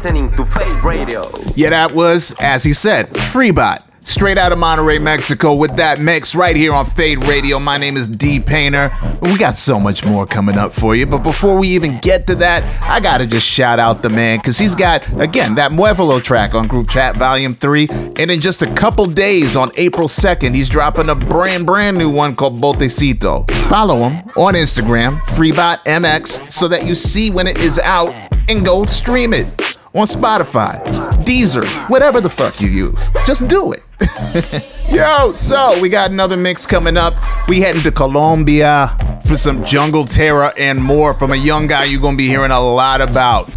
listening 0.00 0.34
to 0.34 0.46
Fade 0.46 0.82
Radio. 0.82 1.30
Yeah, 1.54 1.68
that 1.68 1.94
was, 1.94 2.34
as 2.40 2.62
he 2.62 2.72
said, 2.72 3.10
Freebot. 3.10 3.82
Straight 4.02 4.38
out 4.38 4.50
of 4.50 4.58
Monterrey, 4.58 4.98
Mexico, 4.98 5.54
with 5.54 5.76
that 5.76 6.00
mix 6.00 6.34
right 6.34 6.56
here 6.56 6.72
on 6.72 6.86
Fade 6.86 7.26
Radio. 7.26 7.58
My 7.58 7.76
name 7.76 7.98
is 7.98 8.08
D 8.08 8.40
Painter. 8.40 8.90
We 9.20 9.36
got 9.36 9.56
so 9.56 9.78
much 9.78 10.02
more 10.02 10.26
coming 10.26 10.56
up 10.56 10.72
for 10.72 10.96
you, 10.96 11.04
but 11.04 11.18
before 11.18 11.58
we 11.58 11.68
even 11.68 11.98
get 11.98 12.26
to 12.28 12.34
that, 12.36 12.64
I 12.82 13.00
gotta 13.00 13.26
just 13.26 13.46
shout 13.46 13.78
out 13.78 14.00
the 14.00 14.08
man 14.08 14.38
because 14.38 14.56
he's 14.56 14.74
got 14.74 15.06
again 15.20 15.56
that 15.56 15.70
Muevolo 15.70 16.22
track 16.22 16.54
on 16.54 16.66
Group 16.66 16.88
Chat 16.88 17.18
Volume 17.18 17.54
Three, 17.54 17.86
and 17.90 18.30
in 18.30 18.40
just 18.40 18.62
a 18.62 18.72
couple 18.72 19.04
days 19.04 19.54
on 19.54 19.68
April 19.76 20.08
second, 20.08 20.54
he's 20.54 20.70
dropping 20.70 21.10
a 21.10 21.14
brand 21.14 21.66
brand 21.66 21.98
new 21.98 22.08
one 22.08 22.34
called 22.34 22.58
Botecito. 22.58 23.50
Follow 23.68 24.08
him 24.08 24.30
on 24.34 24.54
Instagram, 24.54 25.20
FreebotMX, 25.20 26.50
so 26.50 26.68
that 26.68 26.86
you 26.86 26.94
see 26.94 27.30
when 27.30 27.46
it 27.46 27.58
is 27.58 27.78
out 27.80 28.14
and 28.48 28.64
go 28.64 28.84
stream 28.86 29.34
it 29.34 29.59
on 29.94 30.06
Spotify, 30.06 30.80
Deezer, 31.24 31.66
whatever 31.88 32.20
the 32.20 32.30
fuck 32.30 32.60
you 32.60 32.68
use. 32.68 33.08
Just 33.26 33.48
do 33.48 33.72
it. 33.72 33.82
Yo, 34.90 35.34
so 35.34 35.80
we 35.80 35.88
got 35.88 36.10
another 36.10 36.36
mix 36.36 36.64
coming 36.64 36.96
up. 36.96 37.14
We 37.48 37.60
heading 37.60 37.82
to 37.82 37.92
Colombia 37.92 38.96
for 39.26 39.36
some 39.36 39.64
jungle 39.64 40.06
terror 40.06 40.52
and 40.56 40.82
more 40.82 41.14
from 41.14 41.32
a 41.32 41.36
young 41.36 41.66
guy 41.66 41.84
you're 41.84 42.00
gonna 42.00 42.16
be 42.16 42.28
hearing 42.28 42.50
a 42.50 42.60
lot 42.60 43.00
about, 43.00 43.50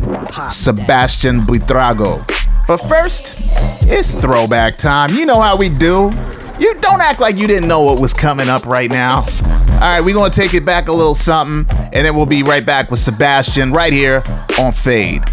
Sebastian 0.52 1.42
Buitrago. 1.42 2.28
But 2.68 2.78
first, 2.78 3.38
it's 3.84 4.14
throwback 4.14 4.78
time. 4.78 5.16
You 5.16 5.26
know 5.26 5.40
how 5.40 5.56
we 5.56 5.70
do. 5.70 6.12
You 6.60 6.74
don't 6.76 7.02
act 7.02 7.20
like 7.20 7.38
you 7.38 7.48
didn't 7.48 7.68
know 7.68 7.82
what 7.82 8.00
was 8.00 8.14
coming 8.14 8.48
up 8.48 8.66
right 8.66 8.90
now. 8.90 9.26
All 9.74 9.80
right, 9.80 10.02
we're 10.02 10.14
going 10.14 10.32
to 10.32 10.40
take 10.40 10.54
it 10.54 10.64
back 10.64 10.88
a 10.88 10.94
little 10.94 11.16
something, 11.16 11.68
and 11.78 12.06
then 12.06 12.16
we'll 12.16 12.26
be 12.26 12.42
right 12.42 12.66
back 12.66 12.90
with 12.90 13.00
Sebastian 13.00 13.74
right 13.74 13.92
here 13.92 14.24
on 14.58 14.72
Fade. 14.72 15.24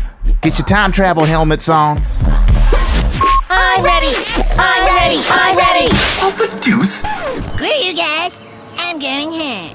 Get 0.43 0.59
your 0.59 0.67
time 0.67 0.91
travel 0.91 1.27
helmets 1.27 1.69
on. 1.69 2.03
I'm 3.51 3.85
ready! 3.85 4.15
I'm 4.57 4.87
ready! 4.87 5.21
I'm 5.29 5.55
ready! 5.55 5.89
What 6.19 6.39
the 6.39 6.49
deuce? 6.63 7.03
Screw 7.45 7.67
you 7.67 7.95
guys! 7.95 8.41
I'm 8.79 8.99
going 8.99 9.39
home. 9.39 9.75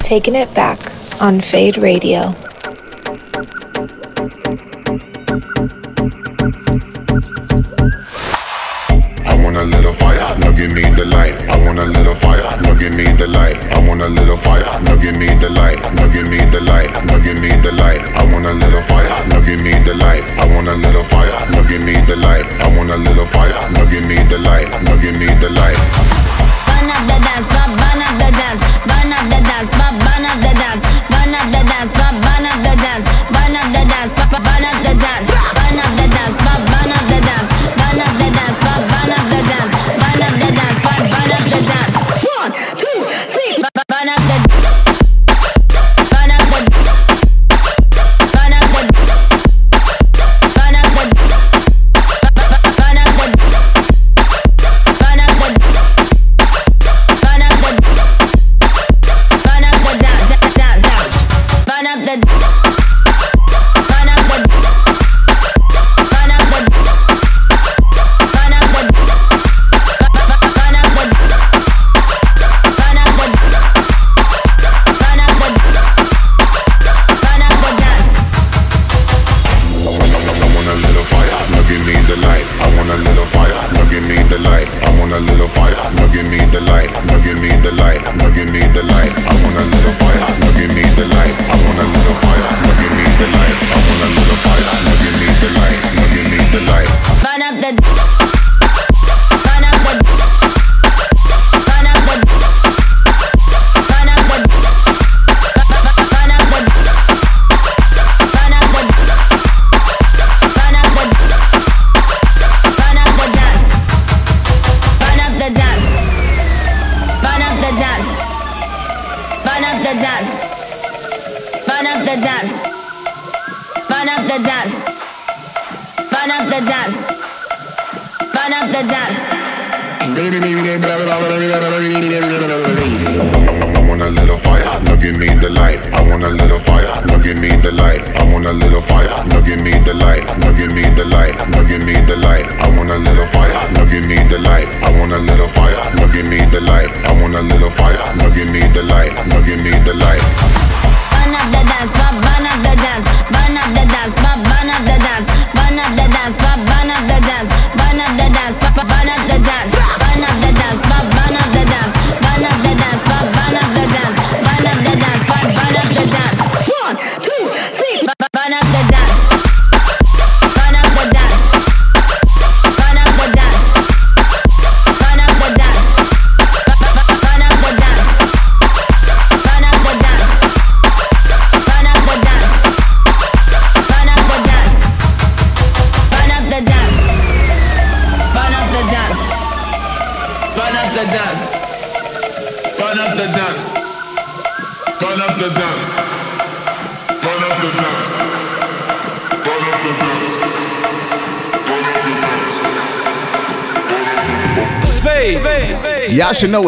Taking 0.00 0.34
it 0.34 0.54
back 0.54 0.78
on 1.22 1.40
Fade 1.40 1.78
Radio. 1.78 2.34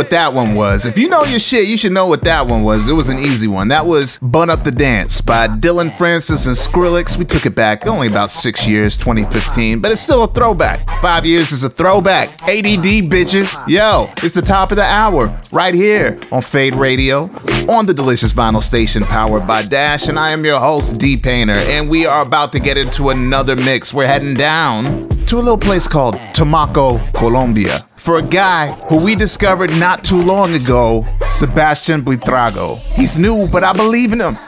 what 0.06 0.10
that 0.12 0.34
one 0.34 0.54
was. 0.54 0.86
If 0.86 0.98
you 0.98 1.08
know 1.08 1.24
your 1.24 1.40
shit, 1.40 1.66
you 1.66 1.76
should 1.76 1.90
know 1.90 2.06
what 2.06 2.22
that 2.22 2.46
one 2.46 2.62
was. 2.62 2.88
It 2.88 2.92
was 2.92 3.08
an 3.08 3.18
easy 3.18 3.48
one. 3.48 3.66
That 3.68 3.86
was 3.86 4.20
Bun 4.22 4.50
Up 4.50 4.62
the 4.62 4.70
Dance 4.70 5.20
by 5.20 5.48
Dillon 5.48 5.90
Francis 5.90 6.46
and 6.46 6.54
Skrillex. 6.54 7.16
We 7.16 7.24
took 7.24 7.44
it 7.44 7.56
back 7.56 7.88
only 7.88 8.06
about 8.06 8.30
six 8.30 8.68
years, 8.68 8.96
2015, 8.96 9.80
but 9.80 9.90
it's 9.90 10.00
still 10.00 10.22
a 10.22 10.28
throwback. 10.28 10.88
Five 11.00 11.26
years 11.26 11.50
is 11.50 11.64
a 11.64 11.68
throwback. 11.68 12.40
ADD, 12.42 13.10
bitches. 13.10 13.52
Yo, 13.66 14.08
it's 14.22 14.36
the 14.36 14.42
top 14.42 14.70
of 14.70 14.76
the 14.76 14.84
hour 14.84 15.36
right 15.50 15.74
here 15.74 16.20
on 16.30 16.40
Fade 16.40 16.76
Radio 16.76 17.22
on 17.68 17.86
the 17.86 17.94
Delicious 17.94 18.32
Vinyl 18.32 18.62
Station 18.62 19.02
powered 19.02 19.44
by 19.44 19.62
Dash. 19.62 20.06
And 20.06 20.20
I 20.20 20.30
am 20.30 20.44
your 20.44 20.60
host, 20.60 20.98
D 20.98 21.16
Painter, 21.16 21.54
and 21.54 21.90
we 21.90 22.06
are 22.06 22.22
about 22.22 22.52
to 22.52 22.60
get 22.60 22.78
into 22.78 23.08
another 23.08 23.56
mix. 23.56 23.92
We're 23.92 24.06
heading 24.06 24.34
down 24.34 25.08
to 25.26 25.36
a 25.36 25.42
little 25.42 25.58
place 25.58 25.88
called 25.88 26.14
Tumaco, 26.14 27.12
Colombia 27.12 27.85
for 28.06 28.18
a 28.18 28.22
guy 28.22 28.68
who 28.88 29.02
we 29.02 29.16
discovered 29.16 29.68
not 29.70 30.04
too 30.04 30.22
long 30.22 30.54
ago, 30.54 31.04
Sebastian 31.28 32.02
Buitrago. 32.02 32.78
He's 32.94 33.18
new, 33.18 33.48
but 33.48 33.64
I 33.64 33.72
believe 33.72 34.12
in 34.12 34.20
him. 34.20 34.38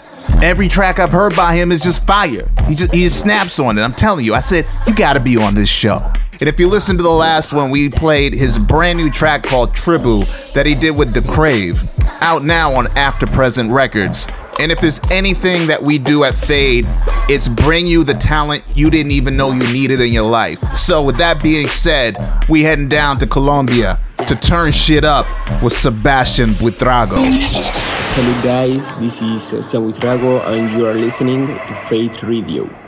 Every 0.40 0.68
track 0.68 1.00
I've 1.00 1.10
heard 1.10 1.34
by 1.34 1.56
him 1.56 1.72
is 1.72 1.80
just 1.80 2.06
fire. 2.06 2.48
He 2.68 2.76
just 2.76 2.94
he 2.94 3.02
just 3.02 3.18
snaps 3.18 3.58
on 3.58 3.76
it. 3.76 3.82
I'm 3.82 3.92
telling 3.92 4.24
you. 4.24 4.32
I 4.32 4.38
said 4.38 4.64
you 4.86 4.94
got 4.94 5.14
to 5.14 5.20
be 5.20 5.36
on 5.36 5.56
this 5.56 5.68
show. 5.68 5.98
And 6.40 6.48
if 6.48 6.60
you 6.60 6.68
listen 6.68 6.96
to 6.98 7.02
the 7.02 7.10
last 7.10 7.52
one, 7.52 7.72
we 7.72 7.88
played 7.88 8.32
his 8.32 8.58
brand 8.58 8.96
new 8.96 9.10
track 9.10 9.42
called 9.42 9.74
Tribu 9.74 10.24
that 10.54 10.64
he 10.64 10.76
did 10.76 10.96
with 10.96 11.12
The 11.12 11.22
Crave, 11.22 11.82
out 12.22 12.44
now 12.44 12.72
on 12.74 12.86
After 12.96 13.26
Present 13.26 13.72
Records. 13.72 14.28
And 14.60 14.70
if 14.70 14.80
there's 14.80 15.00
anything 15.10 15.66
that 15.66 15.82
we 15.82 15.98
do 15.98 16.22
at 16.22 16.36
Fade, 16.36 16.86
it's 17.28 17.48
bring 17.48 17.88
you 17.88 18.04
the 18.04 18.14
talent 18.14 18.62
you 18.74 18.88
didn't 18.88 19.12
even 19.12 19.36
know 19.36 19.50
you 19.50 19.72
needed 19.72 20.00
in 20.00 20.12
your 20.12 20.28
life. 20.28 20.62
So, 20.76 21.02
with 21.02 21.16
that 21.16 21.42
being 21.42 21.66
said, 21.66 22.16
we 22.48 22.62
heading 22.62 22.88
down 22.88 23.18
to 23.18 23.26
Colombia 23.26 24.00
to 24.26 24.34
turn 24.34 24.72
shit 24.72 25.04
up 25.04 25.26
with 25.62 25.72
Sebastian 25.72 26.50
Buitrago. 26.50 27.18
Hello 27.18 28.42
guys, 28.42 28.76
this 28.98 29.20
is 29.22 29.42
Sebastian 29.42 29.92
Buitrago 29.92 30.44
and 30.46 30.70
you 30.72 30.86
are 30.86 30.94
listening 30.94 31.46
to 31.46 31.74
Fade 31.88 32.22
Radio. 32.24 32.87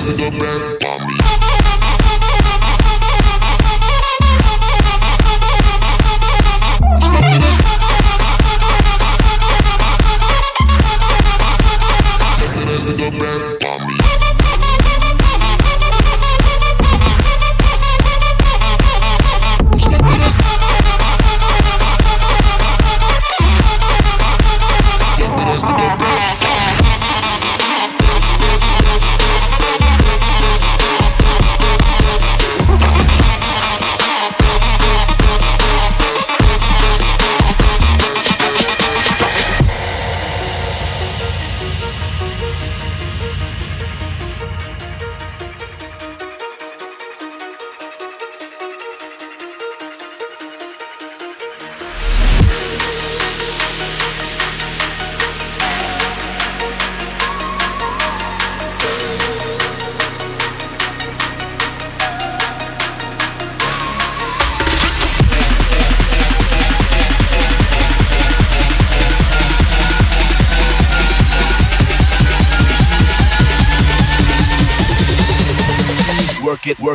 In 0.00 0.16
the 0.16 0.30
back, 0.38 0.82
mommy. 0.82 1.29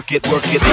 Work 0.06 0.12
it, 0.12 0.32
work 0.32 0.44
it, 0.46 0.65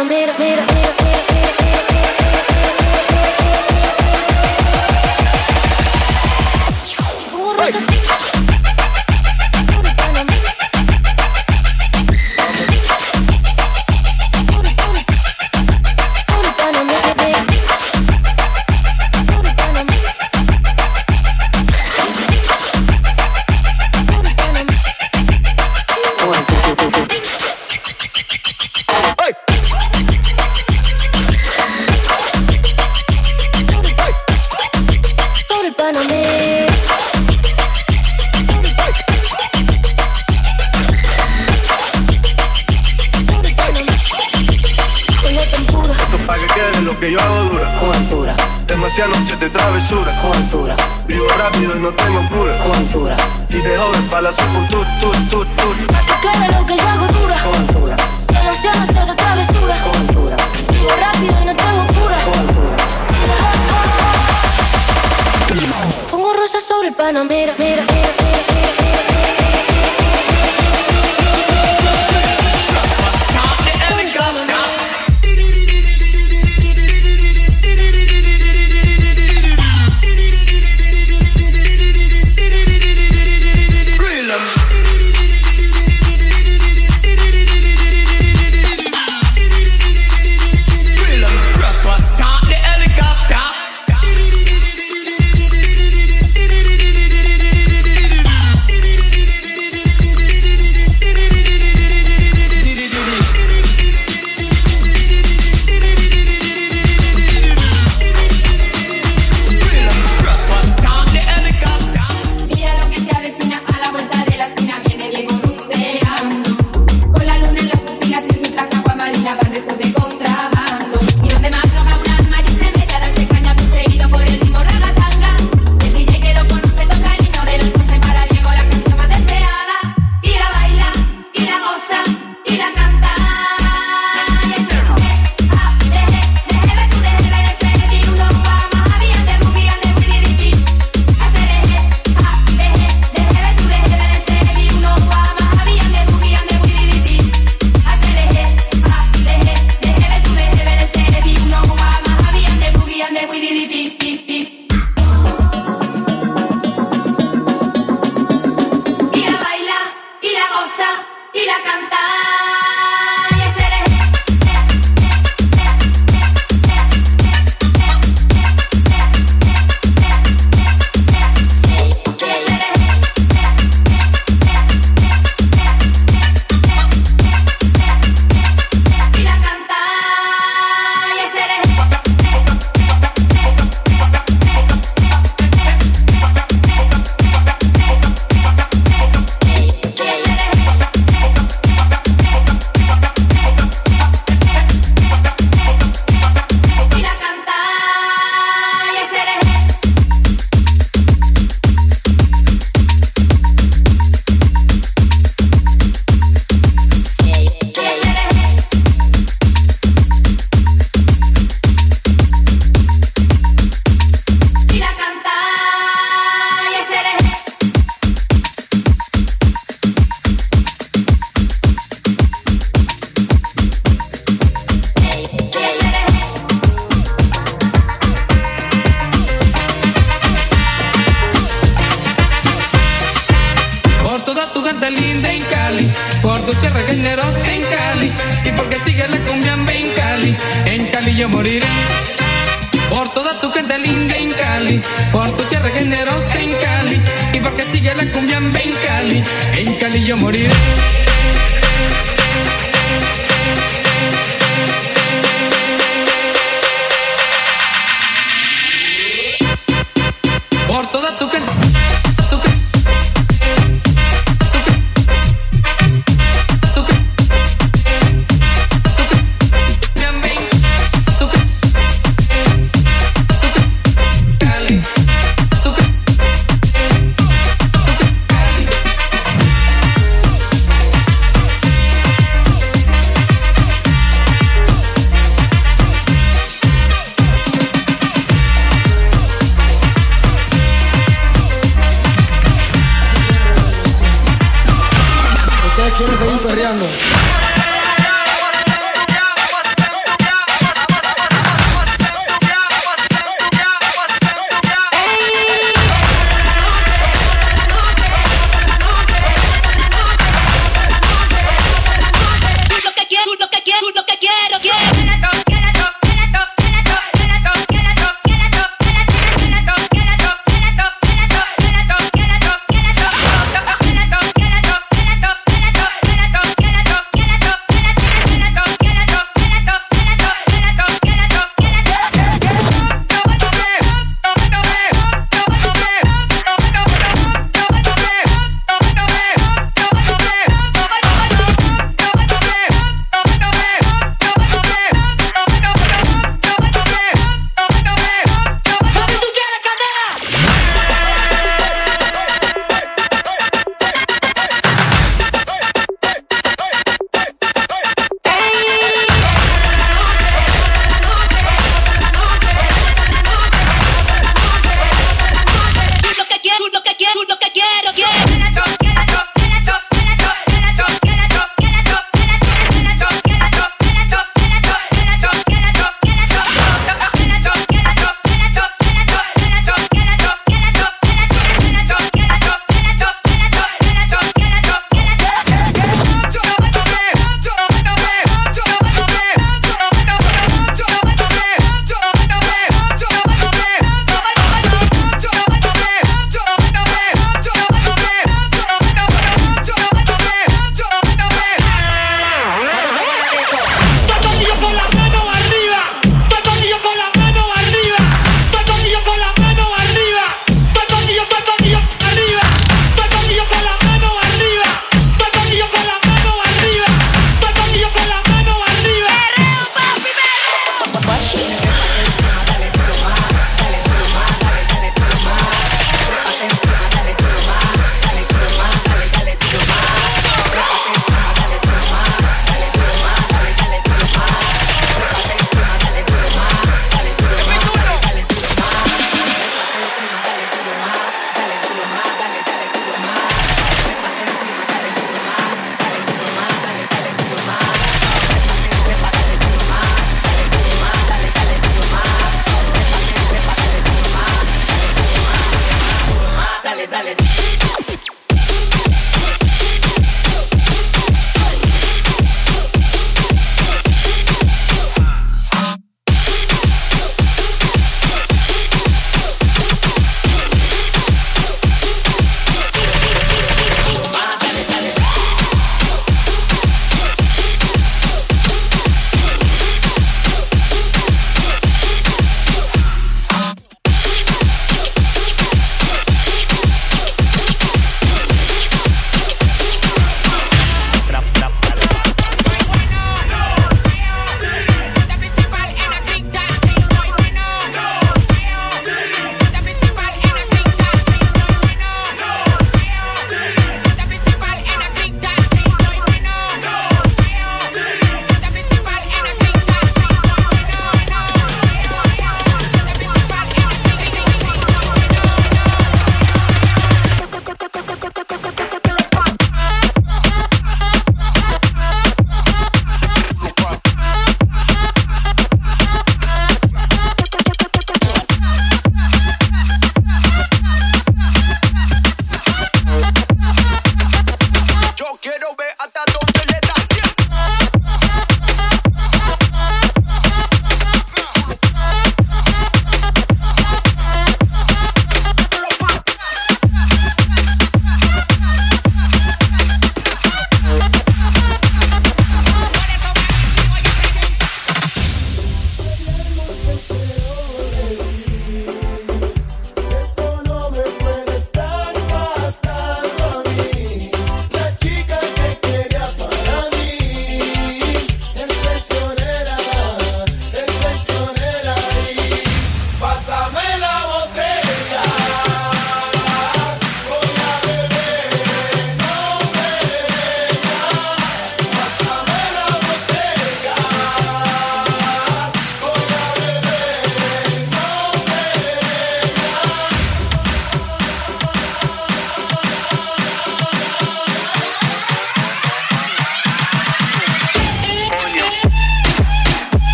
mira, 0.00 0.34
mira, 0.38 0.71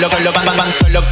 los, 0.00 0.08
con 0.08 0.24
los, 0.24 0.32
con 0.32 0.92
los, 0.92 1.04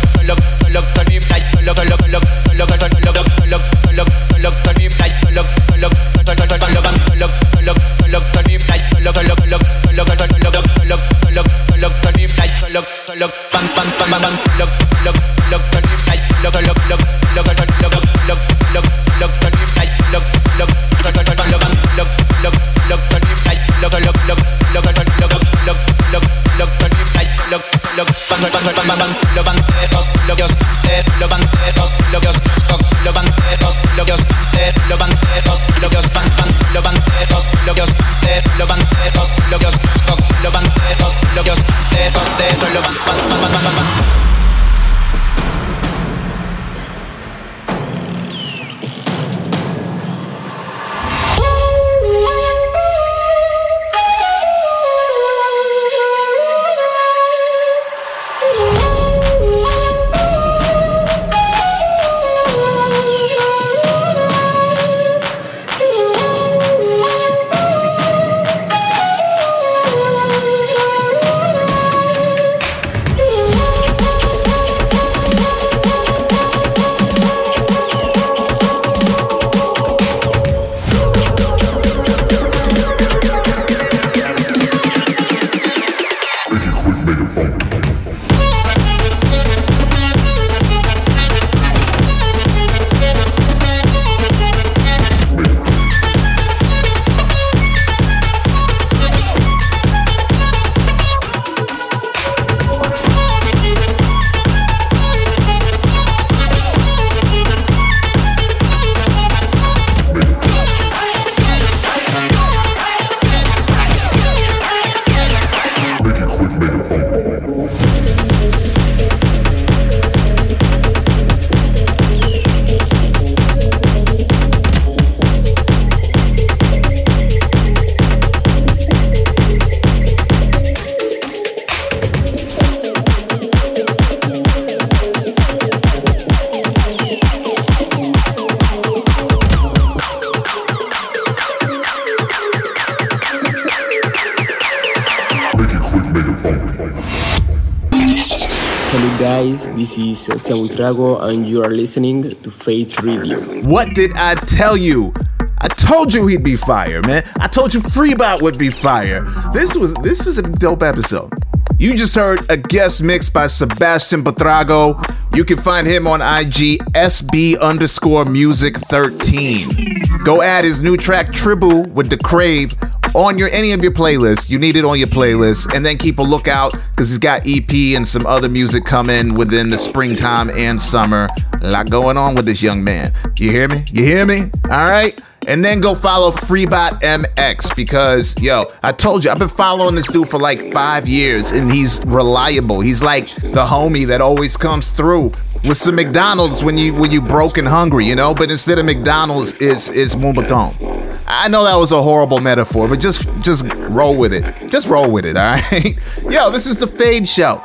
listening 151.94 152.34
to 152.42 152.50
Fade 152.50 153.04
Radio. 153.04 153.62
What 153.62 153.94
did 153.94 154.14
I 154.16 154.34
tell 154.34 154.76
you? 154.76 155.14
I 155.58 155.68
told 155.68 156.12
you 156.12 156.26
he'd 156.26 156.42
be 156.42 156.56
fire, 156.56 157.00
man. 157.02 157.22
I 157.38 157.46
told 157.46 157.72
you 157.72 157.78
Freebot 157.78 158.42
would 158.42 158.58
be 158.58 158.68
fire. 158.68 159.22
This 159.52 159.76
was 159.76 159.94
this 160.02 160.26
was 160.26 160.36
a 160.38 160.42
dope 160.42 160.82
episode. 160.82 161.30
You 161.78 161.94
just 161.94 162.16
heard 162.16 162.50
a 162.50 162.56
guest 162.56 163.00
mix 163.00 163.28
by 163.28 163.46
Sebastian 163.46 164.24
Batrago. 164.24 164.98
You 165.36 165.44
can 165.44 165.56
find 165.56 165.86
him 165.86 166.08
on 166.08 166.20
IG 166.20 166.80
SB 166.94 167.60
underscore 167.60 168.24
music 168.24 168.76
13. 168.76 170.02
Go 170.24 170.42
add 170.42 170.64
his 170.64 170.82
new 170.82 170.96
track 170.96 171.32
Tribu 171.32 171.88
with 171.90 172.10
the 172.10 172.16
Crave 172.16 172.74
on 173.14 173.38
your 173.38 173.48
any 173.50 173.70
of 173.70 173.82
your 173.82 173.92
playlists. 173.92 174.50
You 174.50 174.58
need 174.58 174.74
it 174.74 174.84
on 174.84 174.98
your 174.98 175.08
playlist, 175.08 175.72
and 175.72 175.86
then 175.86 175.96
keep 175.96 176.18
a 176.18 176.22
lookout 176.22 176.72
because 176.90 177.08
he's 177.08 177.18
got 177.18 177.42
EP 177.46 177.70
and 177.96 178.06
some 178.06 178.26
other 178.26 178.48
music 178.48 178.84
coming 178.84 179.34
within 179.34 179.70
the 179.70 179.78
springtime 179.78 180.50
and 180.50 180.82
summer. 180.82 181.28
A 181.64 181.70
lot 181.70 181.88
going 181.88 182.18
on 182.18 182.34
with 182.34 182.44
this 182.44 182.60
young 182.60 182.84
man. 182.84 183.14
You 183.38 183.50
hear 183.50 183.68
me? 183.68 183.86
You 183.90 184.04
hear 184.04 184.26
me? 184.26 184.50
All 184.64 184.86
right. 184.86 185.18
And 185.46 185.64
then 185.64 185.80
go 185.80 185.94
follow 185.94 186.30
Freebot 186.30 187.00
MX 187.00 187.74
because 187.74 188.38
yo, 188.38 188.70
I 188.82 188.92
told 188.92 189.24
you 189.24 189.30
I've 189.30 189.38
been 189.38 189.48
following 189.48 189.94
this 189.94 190.06
dude 190.08 190.28
for 190.28 190.38
like 190.38 190.74
five 190.74 191.08
years 191.08 191.52
and 191.52 191.72
he's 191.72 192.04
reliable. 192.04 192.82
He's 192.82 193.02
like 193.02 193.34
the 193.36 193.64
homie 193.64 194.06
that 194.08 194.20
always 194.20 194.58
comes 194.58 194.90
through 194.90 195.32
with 195.66 195.78
some 195.78 195.94
McDonald's 195.94 196.62
when 196.62 196.76
you 196.76 196.92
when 196.92 197.10
you 197.10 197.22
broke 197.22 197.56
and 197.56 197.66
hungry, 197.66 198.04
you 198.04 198.14
know. 198.14 198.34
But 198.34 198.50
instead 198.50 198.78
of 198.78 198.84
McDonald's, 198.84 199.54
it's 199.54 199.88
it's 199.90 200.14
Moombahton. 200.16 201.14
I 201.26 201.48
know 201.48 201.64
that 201.64 201.76
was 201.76 201.92
a 201.92 202.02
horrible 202.02 202.40
metaphor, 202.40 202.88
but 202.88 203.00
just 203.00 203.26
just 203.40 203.64
roll 203.88 204.18
with 204.18 204.34
it. 204.34 204.68
Just 204.68 204.86
roll 204.86 205.10
with 205.10 205.24
it, 205.24 205.38
all 205.38 205.54
right? 205.56 205.96
Yo, 206.30 206.50
this 206.50 206.66
is 206.66 206.78
the 206.78 206.86
Fade 206.86 207.26
Show. 207.26 207.62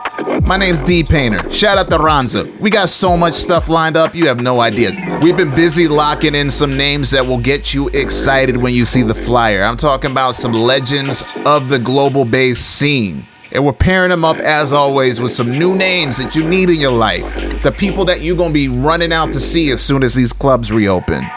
My 0.49 0.57
name's 0.57 0.80
D 0.80 1.03
Painter. 1.03 1.47
Shout 1.51 1.77
out 1.77 1.91
to 1.91 1.99
Ranza. 1.99 2.51
We 2.59 2.71
got 2.71 2.89
so 2.89 3.15
much 3.15 3.35
stuff 3.35 3.69
lined 3.69 3.95
up, 3.95 4.15
you 4.15 4.26
have 4.26 4.41
no 4.41 4.61
idea. 4.61 5.19
We've 5.21 5.38
been 5.38 5.53
busy 5.53 5.88
locking 5.88 6.34
in 6.34 6.49
some 6.49 6.76
names 6.76 7.11
that 7.11 7.27
will 7.27 7.38
get 7.38 7.71
you 7.71 7.89
excited 7.89 8.57
when 8.57 8.73
you 8.73 8.88
see 8.88 9.03
the 9.03 9.13
flyer. 9.13 9.61
I'm 9.61 9.77
talking 9.77 10.09
about 10.09 10.35
some 10.35 10.53
legends 10.53 11.23
of 11.45 11.69
the 11.69 11.77
global 11.77 12.26
bass 12.26 12.59
scene. 12.59 13.27
And 13.51 13.63
we're 13.63 13.73
pairing 13.73 14.09
them 14.09 14.26
up 14.26 14.38
as 14.38 14.73
always 14.73 15.21
with 15.21 15.34
some 15.34 15.51
new 15.51 15.76
names 15.76 16.17
that 16.17 16.35
you 16.35 16.43
need 16.49 16.71
in 16.71 16.80
your 16.80 16.93
life. 16.93 17.31
The 17.61 17.71
people 17.71 18.03
that 18.05 18.21
you're 18.21 18.35
gonna 18.35 18.51
be 18.51 18.69
running 18.69 19.13
out 19.13 19.31
to 19.34 19.39
see 19.39 19.69
as 19.69 19.84
soon 19.84 20.01
as 20.01 20.15
these 20.15 20.34
clubs 20.34 20.71
reopen. 20.71 21.30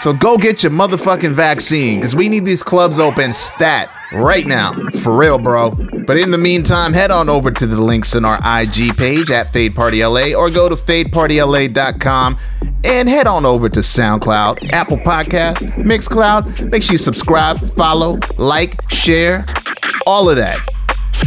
So 0.00 0.12
go 0.12 0.36
get 0.36 0.62
your 0.62 0.72
motherfucking 0.72 1.32
vaccine 1.32 1.98
because 1.98 2.14
we 2.14 2.28
need 2.28 2.44
these 2.44 2.62
clubs 2.62 2.98
open 2.98 3.32
stat 3.34 3.90
right 4.12 4.46
now. 4.46 4.74
For 5.00 5.16
real, 5.16 5.38
bro. 5.38 5.70
But 6.06 6.18
in 6.18 6.30
the 6.30 6.38
meantime, 6.38 6.92
head 6.92 7.10
on 7.10 7.28
over 7.28 7.50
to 7.50 7.66
the 7.66 7.80
links 7.80 8.14
in 8.14 8.24
our 8.24 8.38
IG 8.44 8.96
page 8.96 9.30
at 9.30 9.52
Fade 9.52 9.74
Party 9.74 10.04
LA 10.04 10.34
or 10.34 10.50
go 10.50 10.68
to 10.68 10.76
fadepartyla.com 10.76 12.38
and 12.84 13.08
head 13.08 13.26
on 13.26 13.44
over 13.44 13.68
to 13.68 13.80
SoundCloud, 13.80 14.70
Apple 14.72 14.98
Podcasts, 14.98 15.62
Mixcloud. 15.82 16.70
Make 16.70 16.82
sure 16.82 16.92
you 16.92 16.98
subscribe, 16.98 17.60
follow, 17.70 18.20
like, 18.36 18.88
share, 18.90 19.46
all 20.06 20.30
of 20.30 20.36
that. 20.36 20.60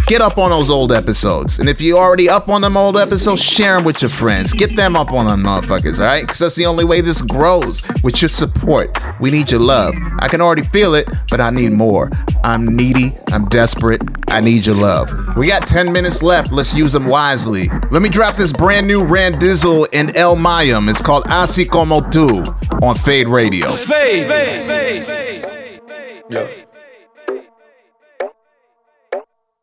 Get 0.08 0.22
up 0.22 0.38
on 0.38 0.50
those 0.50 0.70
old 0.70 0.92
episodes. 0.92 1.60
And 1.60 1.70
if 1.70 1.82
you're 1.82 1.98
already 1.98 2.30
up 2.30 2.50
on 2.50 2.62
them 2.62 2.76
old 2.76 2.98
episodes, 2.98 3.44
share 3.44 3.76
them 3.76 3.84
with 3.84 4.02
your 4.02 4.10
friends. 4.10 4.54
Get 4.54 4.76
them 4.76 4.96
up 4.96 5.12
on 5.12 5.26
them 5.26 5.44
motherfuckers, 5.44 6.00
all 6.00 6.06
right? 6.06 6.26
Because 6.26 6.40
that's 6.40 6.56
the 6.56 6.66
only 6.66 6.84
way 6.84 7.02
this 7.02 7.22
grows 7.22 7.84
with 8.04 8.22
your 8.22 8.30
support. 8.30 8.98
We 9.20 9.32
need 9.32 9.52
your 9.52 9.60
love. 9.60 9.94
I 10.20 10.28
can 10.28 10.42
already 10.42 10.64
feel 10.64 10.96
it, 10.96 11.08
but 11.30 11.40
I 11.40 11.50
need 11.50 11.74
more. 11.74 12.10
I'm 12.44 12.76
needy. 12.76 13.16
I'm 13.32 13.48
desperate. 13.50 14.02
I 14.28 14.40
need 14.42 14.66
your 14.66 14.76
love. 14.76 15.14
We 15.36 15.48
got 15.48 15.68
10 15.68 15.92
minutes 15.92 16.24
left. 16.24 16.52
Let's 16.52 16.74
use 16.74 16.94
them 16.94 17.08
wisely. 17.08 17.70
Let 17.92 18.02
me 18.02 18.10
drop 18.10 18.36
this 18.36 18.52
brand 18.52 18.88
new 18.88 19.02
Randizzle 19.02 19.88
and 19.94 20.16
El 20.16 20.36
Mayim. 20.36 20.90
It's 20.90 21.02
called 21.02 21.26
Así 21.26 21.70
Como 21.70 22.02
Tú 22.02 22.46
on 22.82 22.96
Fade 22.96 23.28
Radio. 23.28 23.70
Fade, 23.72 24.28
fade, 24.28 24.68
fade, 24.68 25.06
fade, 25.06 25.82
fade. 25.86 26.24
Yo. 26.30 26.59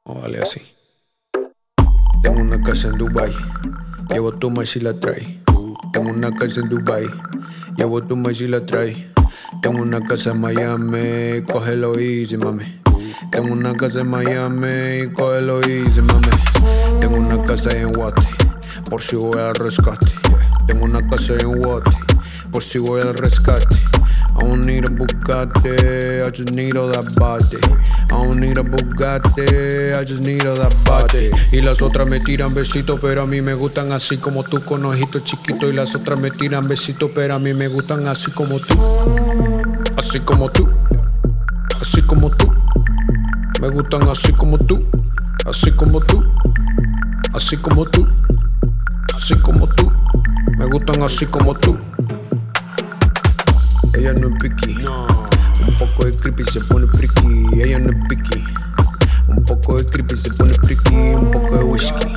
Oh, 0.09 0.15
vale 0.15 0.41
así. 0.41 0.63
Tengo 2.23 2.41
una 2.41 2.63
casa 2.63 2.87
en 2.87 2.97
Dubai, 2.97 3.33
llevo 4.09 4.31
tu 4.31 4.51
maíz 4.51 4.77
y 4.77 4.81
la 4.81 5.01
trae. 5.01 5.43
Tengo 5.93 6.11
una 6.11 6.31
casa 6.31 6.61
en 6.61 6.69
Dubai, 6.69 7.09
llevo 7.77 8.01
tu 8.03 8.17
maíz 8.17 8.41
y 8.41 8.47
la 8.47 8.65
trae. 8.65 9.13
Tengo 9.63 9.83
una 9.83 10.01
casa 10.01 10.31
en 10.31 10.41
Miami, 10.41 11.43
cógelo 11.51 11.99
easy, 11.99 12.37
mami. 12.37 12.81
Tengo 13.33 13.53
una 13.53 13.73
casa 13.75 14.03
en 14.03 14.11
Miami 14.11 15.13
cógelo 15.13 15.61
easy, 15.63 16.01
mami. 16.01 16.29
Tengo 17.01 17.17
una 17.17 17.43
casa 17.43 17.71
en 17.77 17.91
Guate, 17.91 18.23
por 18.89 19.03
si 19.03 19.17
voy 19.17 19.41
al 19.41 19.57
rescate. 19.57 20.07
Tengo 20.69 20.85
una 20.85 21.05
casa 21.09 21.33
en 21.33 21.51
Guate, 21.51 21.91
por 22.53 22.63
si 22.63 22.79
voy 22.79 23.01
al 23.01 23.15
rescate. 23.15 23.67
I 24.37 24.41
don't 24.41 24.67
need 24.67 24.85
a 24.85 24.89
Bugatti, 24.89 26.27
I 26.27 26.31
just 26.31 26.53
need 26.55 26.77
all 26.77 26.89
that 26.89 27.17
body. 27.17 27.57
I 27.57 28.23
don't 28.23 28.39
need 28.39 28.59
a 28.59 28.63
Bugatti, 28.63 29.97
I 29.97 30.05
just 30.05 30.23
need 30.23 30.45
all 30.47 30.57
that 30.57 30.75
body. 30.85 31.31
Y 31.57 31.63
las 31.63 31.81
otras 31.81 32.07
me 32.07 32.21
tiran 32.21 32.53
besitos, 32.55 33.01
pero 33.01 33.23
a 33.23 33.27
mí 33.27 33.41
me 33.41 33.55
gustan 33.55 33.93
así 33.93 34.19
como 34.19 34.45
tú, 34.45 34.63
con 34.63 34.85
ojitos 34.85 35.25
chiquitos. 35.25 35.73
Y 35.73 35.73
las 35.73 35.95
otras 35.95 36.21
me 36.21 36.31
tiran 36.31 36.69
besitos, 36.69 37.11
pero 37.15 37.35
a 37.35 37.39
mí 37.39 37.55
me 37.55 37.69
gustan 37.69 38.07
así 38.07 38.31
como 38.33 38.59
tú. 38.59 38.75
Así 39.97 40.21
como 40.21 40.51
tú, 40.51 40.69
así 41.81 42.03
como 42.03 42.31
tú. 42.31 42.53
Me 43.61 43.69
gustan 43.69 44.03
así 44.03 44.33
como 44.33 44.59
tú, 44.59 44.85
así 45.47 45.71
como 45.73 45.99
tú, 46.01 46.23
así 47.33 47.57
como 47.57 47.87
tú, 47.87 48.07
así 49.17 49.35
como 49.37 49.67
tú. 49.67 49.91
Me 50.59 50.67
gustan 50.67 51.03
así 51.03 51.25
como 51.25 51.55
tú. 51.55 51.79
Ella 53.97 54.13
no 54.13 54.29
es 54.29 54.35
picky. 54.41 54.77
Un 55.67 55.77
poco 55.79 56.05
de 56.05 56.13
creepy 56.13 56.45
se 56.45 56.61
pone 56.61 56.87
friki. 56.87 57.47
Ella 57.63 57.79
no 57.79 57.89
es 57.89 57.97
picky. 58.09 58.45
Un 59.29 59.43
poco 59.43 59.79
de 59.79 59.87
creepy 59.87 60.17
se 60.19 60.31
pone 60.35 60.53
friki. 60.53 60.95
Un 61.15 61.31
poco 61.31 61.57
de 61.57 61.65
whisky. 61.65 62.13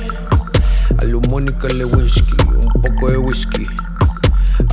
A 0.98 1.04
lo 1.06 1.20
Mónica 1.22 1.68
Lewinsky. 1.68 2.36
Un 2.74 2.82
poco 2.82 3.10
de 3.10 3.16
whisky. 3.16 3.66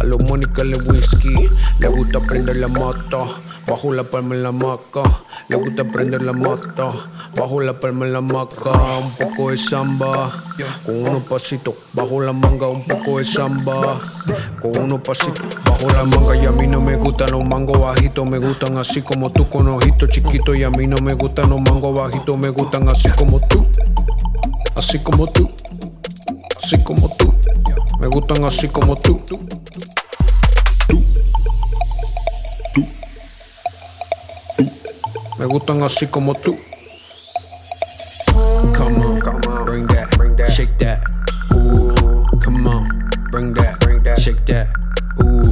A 0.01 0.03
lo 0.03 0.17
Mónica 0.17 0.65
Lewinsky. 0.65 1.49
Le 1.79 1.87
gusta 1.87 2.19
prender 2.19 2.57
la 2.57 2.67
moto. 2.67 3.46
Bajo 3.67 3.91
la 3.91 4.03
palma 4.03 4.33
en 4.33 4.43
la 4.43 4.51
maca. 4.53 5.03
Le 5.49 5.57
gusta 5.57 5.83
prender 5.83 6.21
la 6.21 6.31
mata. 6.31 6.87
Bajo 7.35 7.59
la 7.59 7.77
palma 7.77 8.05
en 8.05 8.13
la 8.13 8.21
maca. 8.21 8.71
Un 8.71 9.11
poco 9.19 9.51
de 9.51 9.57
samba. 9.57 10.31
Con 10.85 10.95
unos 10.95 11.23
pasitos. 11.23 11.75
Bajo 11.91 12.21
la 12.21 12.31
manga. 12.31 12.67
Un 12.67 12.85
poco 12.85 13.17
de 13.17 13.25
samba. 13.25 13.99
Con 14.61 14.77
unos 14.77 15.01
pasitos. 15.01 15.45
Bajo 15.65 15.89
la 15.91 16.03
manga. 16.05 16.35
Y 16.37 16.45
a 16.45 16.51
mí 16.51 16.65
no 16.65 16.79
me 16.79 16.95
gustan 16.95 17.31
los 17.31 17.43
mangos 17.43 17.81
bajitos. 17.81 18.25
Me 18.25 18.37
gustan 18.37 18.77
así 18.77 19.01
como 19.01 19.31
tú. 19.33 19.49
Con 19.49 19.67
ojitos 19.67 20.09
chiquitos. 20.11 20.55
Y 20.55 20.63
a 20.63 20.69
mí 20.69 20.87
no 20.87 20.97
me 21.03 21.13
gustan 21.13 21.49
los 21.49 21.59
mangos 21.59 21.93
bajitos. 21.93 22.37
Me 22.37 22.49
gustan 22.49 22.87
así 22.87 23.09
como 23.09 23.39
tú. 23.47 23.67
Así 24.75 24.99
como 24.99 25.27
tú. 25.27 25.51
Así 26.63 26.81
como 26.83 27.09
tú. 27.17 27.33
Me 27.99 28.07
gustan 28.07 28.45
así 28.45 28.69
como 28.69 28.95
tú. 28.95 29.21
Me 35.39 35.45
gustan 35.45 35.83
así 35.83 36.07
como 36.07 36.33
tú. 36.33 36.57
Come 38.73 39.01
on, 39.03 39.19
bring 39.65 39.85
that, 39.85 40.51
shake 40.51 40.77
that. 40.79 41.03
Ooh, 41.53 42.25
come 42.41 42.65
on, 42.65 42.87
bring 43.31 43.53
that, 43.53 43.79
bring 43.81 44.01
that, 44.03 44.19
shake 44.19 44.43
that. 44.47 44.67
Ooh, 45.23 45.43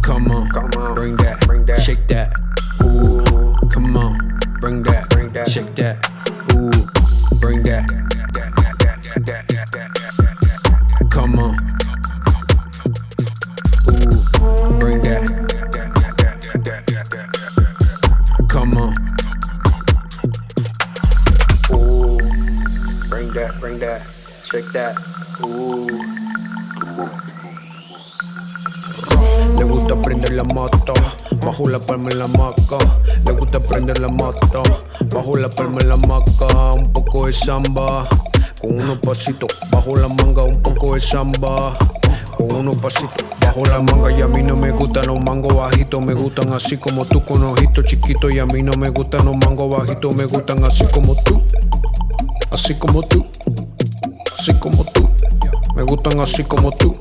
come 0.00 0.30
on, 0.30 0.48
bring 0.94 1.14
that, 1.16 1.46
bring 1.46 1.66
that, 1.66 1.82
shake 1.82 2.06
that. 2.08 2.32
Ooh, 2.82 3.54
come 3.68 3.96
on, 3.98 4.16
bring 4.60 4.82
that, 4.82 5.10
bring 5.10 5.30
that, 5.32 5.50
shake 5.50 5.74
that. 5.76 5.96
Ooh, 6.54 7.38
bring 7.38 7.62
that. 7.64 8.07
That, 23.78 24.02
shake 24.44 24.70
that. 24.72 24.94
Ooh. 25.44 25.86
Le 29.58 29.64
gusta 29.64 30.00
prender 30.00 30.32
la 30.32 30.44
moto, 30.44 30.94
bajo 31.44 31.68
la 31.68 31.78
palma 31.78 32.10
en 32.10 32.18
la 32.18 32.26
maca. 32.28 32.78
Le 33.24 33.32
gusta 33.32 33.60
prender 33.60 33.98
la 34.00 34.08
moto, 34.08 34.62
bajo 35.12 35.36
la 35.36 35.48
palma 35.48 35.80
en 35.80 35.88
la 35.88 35.96
maca. 35.96 36.72
Un 36.74 36.92
poco 36.92 37.26
de 37.26 37.32
samba, 37.32 38.08
con 38.60 38.82
unos 38.82 38.98
pasitos, 38.98 39.48
bajo 39.70 39.94
la 39.96 40.08
manga. 40.08 40.42
Un 40.42 40.62
poco 40.62 40.94
de 40.94 41.00
samba, 41.00 41.76
con 42.36 42.52
unos 42.54 42.76
pasitos, 42.76 43.24
bajo 43.40 43.64
la 43.64 43.80
manga. 43.80 44.12
Y 44.16 44.22
a 44.22 44.28
mí 44.28 44.42
no 44.42 44.54
me 44.56 44.70
gustan 44.70 45.06
los 45.06 45.18
mangos 45.20 45.56
bajitos, 45.56 46.00
me 46.00 46.14
gustan 46.14 46.52
así 46.52 46.76
como 46.76 47.04
tú, 47.04 47.24
con 47.24 47.42
ojitos 47.42 47.84
chiquitos. 47.84 48.30
Y 48.32 48.38
a 48.38 48.46
mí 48.46 48.62
no 48.62 48.72
me 48.78 48.90
gustan 48.90 49.24
los 49.24 49.36
mangos 49.36 49.70
bajitos, 49.70 50.14
me 50.14 50.24
gustan 50.24 50.62
así 50.64 50.84
como 50.86 51.14
tú, 51.24 51.42
así 52.50 52.74
como 52.74 53.02
tú, 53.02 53.26
así 54.48 54.58
como 54.58 54.84
tú. 54.84 55.10
Me 55.74 55.82
gustan 55.82 56.20
así 56.20 56.44
como 56.44 56.72
tú. 56.72 56.98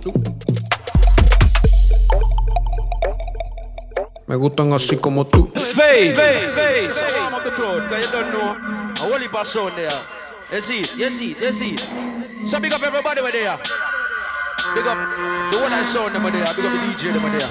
Me 4.28 4.36
gustan 4.36 4.74
así 4.74 4.98
como 4.98 5.26
tú. 5.26 5.50
Fade, 5.56 6.14
fade, 6.14 6.52
fade. 6.56 6.94
So 6.94 7.20
warm 7.20 7.34
up 7.36 7.44
the 7.44 7.52
crowd, 7.52 7.90
cause 7.90 8.06
you 8.06 8.12
don't 8.12 8.32
know. 8.34 8.52
A 8.52 9.10
whole 9.10 9.20
heap 9.20 9.34
of 9.34 9.48
sound 9.48 9.74
there. 9.76 9.90
You 10.52 10.62
see 10.62 10.80
it, 10.80 10.98
you 10.98 11.12
see 11.12 11.32
it, 11.32 11.42
you 11.42 11.54
see 11.54 11.72
it. 11.72 12.48
So 12.48 12.60
big 12.60 12.74
up 12.74 12.84
everybody 12.84 13.22
over 13.22 13.32
there. 13.32 13.58
Big 14.76 14.86
up 14.86 14.98
the 15.52 15.60
one 15.62 15.72
I 15.72 15.84
sound 15.84 16.16
over 16.16 16.32
there. 16.32 16.44
Big 16.56 16.66
up 16.66 16.72
the 16.72 16.80
DJ 16.84 17.16
over 17.16 17.30
there. 17.30 17.50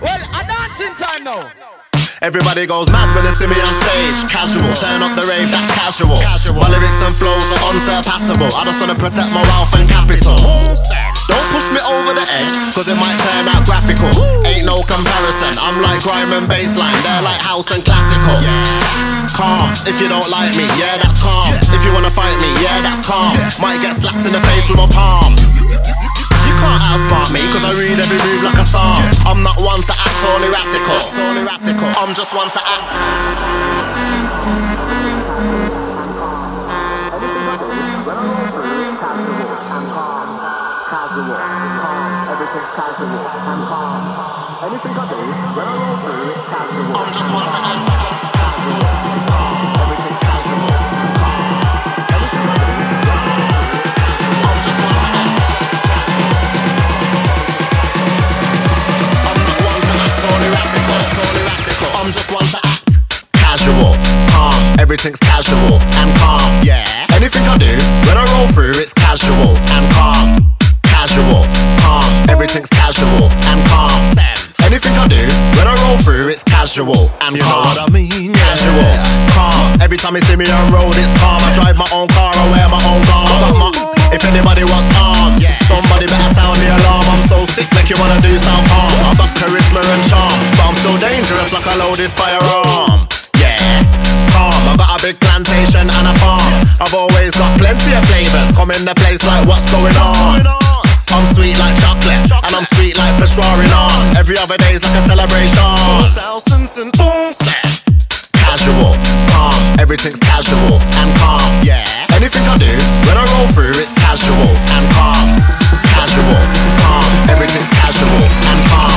Well, 0.00 0.22
a 0.32 0.46
dancing 0.46 0.94
time 0.94 1.24
now. 1.24 1.69
Everybody 2.20 2.68
goes 2.68 2.84
mad 2.92 3.08
when 3.16 3.24
they 3.24 3.32
see 3.32 3.48
me 3.48 3.56
on 3.56 3.72
stage. 3.80 4.28
Casual, 4.28 4.68
turn 4.76 5.00
up 5.00 5.16
the 5.16 5.24
rave, 5.24 5.48
that's 5.48 5.72
casual. 5.72 6.20
My 6.52 6.68
lyrics 6.68 7.00
and 7.00 7.16
flows 7.16 7.48
are 7.48 7.72
unsurpassable. 7.72 8.52
I 8.52 8.68
just 8.68 8.76
wanna 8.76 8.92
protect 8.92 9.32
my 9.32 9.40
wealth 9.40 9.72
and 9.72 9.88
capital. 9.88 10.36
Don't 10.36 11.48
push 11.48 11.72
me 11.72 11.80
over 11.80 12.12
the 12.12 12.20
edge, 12.28 12.52
cause 12.76 12.92
it 12.92 12.98
might 13.00 13.16
turn 13.24 13.48
out 13.48 13.64
graphical. 13.64 14.12
Ain't 14.44 14.68
no 14.68 14.84
comparison, 14.84 15.56
I'm 15.56 15.80
like 15.80 16.04
grime 16.04 16.28
and 16.36 16.44
bassline, 16.44 17.00
they're 17.08 17.24
like 17.24 17.40
house 17.40 17.72
and 17.72 17.80
classical. 17.80 18.36
Calm, 19.32 19.72
if 19.88 19.96
you 19.96 20.12
don't 20.12 20.28
like 20.28 20.52
me, 20.52 20.68
yeah, 20.76 21.00
that's 21.00 21.16
calm. 21.24 21.48
If 21.72 21.88
you 21.88 21.92
wanna 21.96 22.12
fight 22.12 22.36
me, 22.36 22.52
yeah, 22.60 22.84
that's 22.84 23.00
calm. 23.00 23.32
Might 23.56 23.80
get 23.80 23.96
slapped 23.96 24.28
in 24.28 24.36
the 24.36 24.44
face 24.44 24.68
with 24.68 24.76
a 24.76 24.88
palm. 24.92 25.40
Can't 26.60 26.82
outsmart 26.84 27.32
me, 27.32 27.40
cause 27.52 27.64
I 27.64 27.72
read 27.72 27.98
every 27.98 28.20
move 28.20 28.44
like 28.44 28.60
a 28.60 28.64
psalm. 28.64 29.00
I'm 29.24 29.42
not 29.42 29.56
one 29.60 29.82
to 29.82 29.92
act 29.92 30.20
all 30.28 30.40
erratical. 30.44 31.00
I'm 31.96 32.14
just 32.14 32.34
one 32.34 32.50
to 32.50 32.60
act. 32.60 33.79
Casual, 63.60 63.92
calm. 64.32 64.56
Everything's 64.80 65.20
casual 65.20 65.76
and 66.00 66.08
calm. 66.16 66.40
Yeah. 66.64 66.80
Anything 67.12 67.44
I 67.44 67.58
do, 67.60 67.68
when 68.08 68.16
I 68.16 68.24
roll 68.32 68.48
through, 68.48 68.80
it's 68.80 68.94
casual 68.96 69.52
and 69.76 69.84
calm. 69.92 70.56
Casual, 70.88 71.44
calm. 71.84 72.08
Everything's 72.32 72.70
casual 72.72 73.28
and 73.52 73.60
calm. 73.68 74.00
Anything 74.64 74.96
I 74.96 75.04
do, 75.12 75.20
when 75.60 75.66
I 75.68 75.76
roll 75.84 75.98
through, 76.00 76.32
it's 76.32 76.44
casual 76.44 77.10
and 77.20 77.36
You 77.36 77.42
calm. 77.44 77.68
know 77.68 77.84
what 77.84 77.84
I 77.84 77.92
mean? 77.92 78.32
Casual, 78.32 78.96
calm. 79.36 79.76
Every 79.84 79.98
time 80.00 80.16
you 80.16 80.24
see 80.24 80.36
me 80.40 80.48
on 80.48 80.72
road, 80.72 80.96
it's 80.96 81.12
calm. 81.20 81.36
I 81.44 81.52
drive 81.52 81.76
my 81.76 81.88
own 81.92 82.08
car, 82.16 82.32
I 82.32 82.44
wear 82.56 82.64
my 82.72 82.80
own 82.88 83.02
car. 83.12 83.28
I 83.28 83.36
got 83.44 83.52
my, 83.60 83.68
if 84.16 84.24
anybody 84.24 84.64
wants 84.64 84.88
arms, 84.96 85.44
somebody 85.68 86.08
better 86.08 86.32
sound 86.32 86.56
the 86.56 86.68
alarm. 86.80 87.04
I'm 87.12 87.24
so 87.28 87.44
sick, 87.44 87.68
make 87.76 87.92
you 87.92 87.98
wanna 88.00 88.24
do 88.24 88.32
some 88.40 88.64
harm. 88.72 88.94
I 89.04 89.12
got 89.20 89.28
charisma 89.36 89.84
and 89.84 90.02
charm, 90.08 90.32
but 90.56 90.64
I'm 90.64 90.76
still 90.80 90.96
dangerous 90.96 91.52
like 91.52 91.66
a 91.68 91.76
loaded 91.76 92.08
firearm. 92.14 93.04
Got 94.80 94.96
a 94.96 95.12
big 95.12 95.20
plantation 95.20 95.92
and 95.92 96.06
a 96.08 96.14
farm. 96.24 96.40
I've 96.80 96.96
always 96.96 97.36
got 97.36 97.52
plenty 97.60 97.92
of 97.92 98.00
flavors. 98.08 98.48
Come 98.56 98.72
in 98.72 98.88
the 98.88 98.96
place 98.96 99.20
like 99.28 99.44
what's 99.44 99.68
going 99.68 99.92
on. 100.00 100.40
I'm 101.12 101.26
sweet 101.36 101.52
like 101.60 101.76
chocolate, 101.84 102.24
and 102.32 102.52
I'm 102.56 102.64
sweet 102.72 102.96
like 102.96 103.12
Peshwari 103.20 103.68
naan. 103.68 104.16
Every 104.16 104.40
other 104.40 104.56
day's 104.56 104.80
like 104.80 104.96
a 104.96 105.04
celebration. 105.04 105.60
Casual, 108.40 108.96
calm, 109.28 109.60
everything's 109.76 110.18
casual 110.24 110.80
and 110.80 111.10
calm. 111.20 111.44
Yeah. 111.60 111.84
Anything 112.16 112.48
I 112.48 112.56
do, 112.56 112.72
when 113.04 113.20
I 113.20 113.24
roll 113.36 113.52
through, 113.52 113.76
it's 113.76 113.92
casual 113.92 114.48
and 114.48 114.84
calm. 114.96 115.28
Casual, 115.92 116.40
calm, 116.80 117.10
everything's 117.28 117.68
casual 117.84 118.24
and 118.48 118.58
calm. 118.72 118.96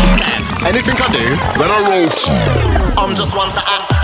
Anything 0.63 0.95
I 0.95 1.11
do, 1.11 1.27
when 1.59 1.67
I 1.67 1.79
roll 1.91 2.07
through, 2.07 2.95
I'm 2.95 3.11
just 3.19 3.35
one 3.35 3.51
to 3.51 3.59
act. 3.59 4.02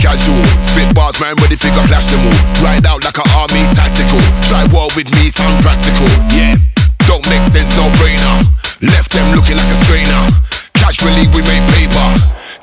Casual. 0.00 0.40
Spit 0.64 0.88
bars, 0.94 1.20
man, 1.20 1.36
ready 1.36 1.56
figure 1.56 1.84
clash 1.84 2.08
them 2.08 2.24
all. 2.24 2.64
Ride 2.64 2.86
out 2.86 3.04
like 3.04 3.18
an 3.18 3.28
army 3.36 3.60
tactical. 3.76 4.20
Try 4.48 4.64
war 4.72 4.88
with 4.96 5.12
me, 5.12 5.28
sound 5.28 5.60
practical. 5.60 6.08
Yeah, 6.32 6.56
don't 7.04 7.24
make 7.28 7.44
sense, 7.52 7.76
no 7.76 7.84
brainer. 8.00 8.48
Left 8.80 9.12
them 9.12 9.26
looking 9.36 9.56
like 9.56 9.68
a 9.68 9.78
strainer. 9.84 10.22
Casually 10.72 11.28
we 11.36 11.44
make 11.44 11.64
paper. 11.76 12.08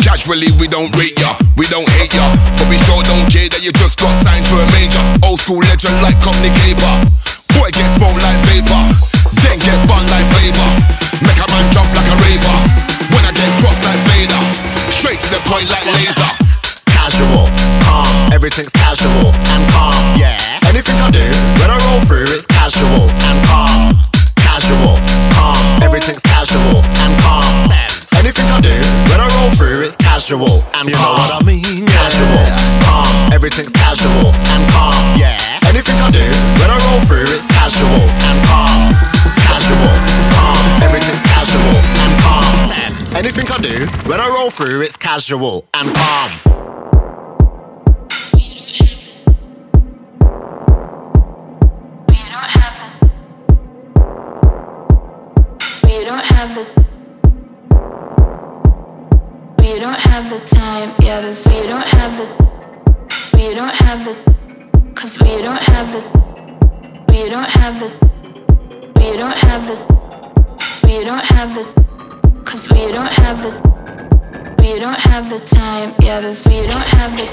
Casually 0.02 0.50
we 0.60 0.68
don't 0.68 0.90
rate 0.98 1.18
ya, 1.20 1.38
we 1.56 1.66
don't 1.70 1.88
hate 2.02 2.14
ya, 2.14 2.26
but 2.58 2.68
we 2.68 2.78
sure 2.90 3.04
don't 3.06 3.28
care 3.30 3.48
that 3.54 3.62
you 3.64 3.72
just 3.72 4.02
got 4.02 4.12
signed 4.26 4.44
to 4.50 4.56
a 4.58 4.66
major. 4.74 5.04
Old 5.24 5.40
school 5.40 5.62
legend 5.62 5.96
like 6.02 6.18
Company 6.26 6.50
Caper. 6.66 6.96
Boy 7.54 7.70
get 7.70 7.86
smoked 7.94 8.18
like 8.18 8.40
vapor, 8.50 8.84
then 9.46 9.62
get 9.62 9.78
bun 9.86 10.04
like 10.10 10.26
flavor. 10.34 10.70
Make 11.22 11.38
a 11.38 11.48
man 11.54 11.66
jump 11.70 11.88
like 11.94 12.10
a 12.10 12.18
raver. 12.26 12.58
When 13.14 13.24
I 13.24 13.32
get 13.32 13.52
crossed 13.62 13.84
like 13.86 14.02
Vader, 14.10 14.44
straight 14.90 15.22
to 15.22 15.30
the 15.30 15.42
point 15.46 15.70
like 15.70 15.86
laser. 15.86 16.43
Casual, 17.14 17.46
calm, 17.86 18.10
everything's 18.34 18.74
casual 18.74 19.30
and 19.54 19.62
calm. 19.70 19.94
Yeah. 20.18 20.34
Anything 20.66 20.98
I 20.98 21.14
do, 21.14 21.22
when 21.62 21.70
I 21.70 21.78
roll 21.86 22.02
through, 22.10 22.26
it's 22.34 22.50
casual 22.50 23.06
and 23.30 23.38
calm. 23.46 23.94
Casual, 24.42 24.98
calm, 25.38 25.62
everything's 25.86 26.26
casual 26.26 26.82
and 26.82 27.14
calm. 27.22 27.46
Anything 28.18 28.50
I 28.50 28.58
do, 28.66 28.74
when 29.14 29.22
I 29.22 29.30
roll 29.30 29.54
through, 29.54 29.86
it's 29.86 29.94
casual 29.94 30.66
and 30.74 30.90
You 30.90 30.98
know 30.98 31.14
what 31.14 31.38
I 31.38 31.46
mean? 31.46 31.86
Yeah. 31.86 32.02
Casual, 32.02 32.50
calm, 32.82 33.14
everything's 33.30 33.78
casual 33.78 34.34
and 34.34 34.62
calm. 34.74 34.98
Yeah. 35.14 35.38
Anything 35.70 36.02
I 36.02 36.10
do, 36.10 36.26
when 36.66 36.74
I 36.74 36.82
roll 36.90 37.02
through, 37.06 37.30
it's 37.30 37.46
casual 37.46 38.10
and 38.26 38.38
calm. 38.50 38.90
Casual, 39.46 39.94
calm, 40.34 40.66
everything's 40.82 41.22
casual 41.30 41.78
and 41.78 42.14
calm. 42.26 42.58
Anything 43.14 43.46
I 43.54 43.62
do, 43.62 43.86
when 44.10 44.18
I 44.18 44.34
roll 44.34 44.50
through, 44.50 44.82
it's 44.82 44.98
casual 44.98 45.70
and 45.78 45.94
calm. 45.94 46.63
Have 60.14 60.30
the 60.30 60.46
time, 60.56 60.94
yeah, 61.02 61.20
this 61.22 61.44
we 61.48 61.66
don't 61.66 61.88
have 61.98 62.14
the 62.20 62.28
We 63.36 63.56
don't 63.56 63.74
have 63.74 64.06
the 64.06 64.14
Cause 64.94 65.18
we 65.20 65.42
don't 65.42 65.64
have 65.74 65.92
the 65.92 66.02
We 67.10 67.30
don't 67.32 67.50
have 67.58 67.80
the 67.80 67.90
We 69.00 69.18
don't 69.18 69.34
have 69.34 69.66
the 69.66 69.78
We 70.86 71.04
don't 71.04 71.26
have 71.34 71.56
the 71.56 71.66
Cause 72.46 72.70
we 72.70 72.92
don't 72.92 73.14
have 73.24 73.42
the 73.42 73.54
We 74.60 74.80
don't 74.80 75.00
have 75.10 75.32
the 75.32 75.40
time, 75.40 75.96
yeah, 76.00 76.20
this 76.22 76.46
we 76.46 76.62
don't 76.68 76.90
have 76.98 77.18
the 77.18 77.28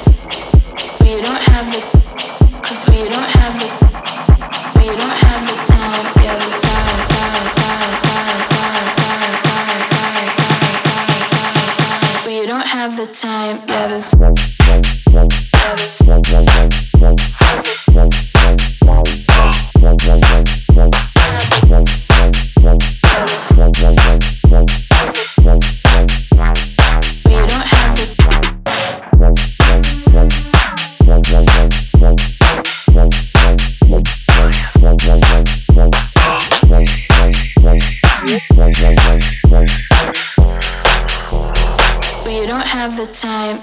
We 1.02 1.20
don't 1.20 1.42
have 1.52 1.66
the 1.74 1.82
Cause 2.62 2.88
we 2.88 3.10
don't 3.10 3.30
have 3.40 3.60
the 3.60 3.79
have 12.80 12.96
the 12.96 13.06
time, 13.12 13.60
yeah, 13.68 13.88
this 13.88 14.14
yeah, 14.18 15.74
this 15.74 17.69
time. 43.20 43.60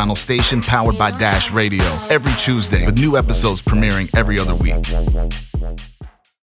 Vinyl 0.00 0.16
Station, 0.16 0.62
powered 0.62 0.96
by 0.96 1.10
Dash 1.10 1.50
Radio, 1.50 1.84
every 2.08 2.32
Tuesday, 2.38 2.86
with 2.86 2.98
new 2.98 3.18
episodes 3.18 3.60
premiering 3.60 4.08
every 4.16 4.38
other 4.38 4.54
week. 4.54 4.76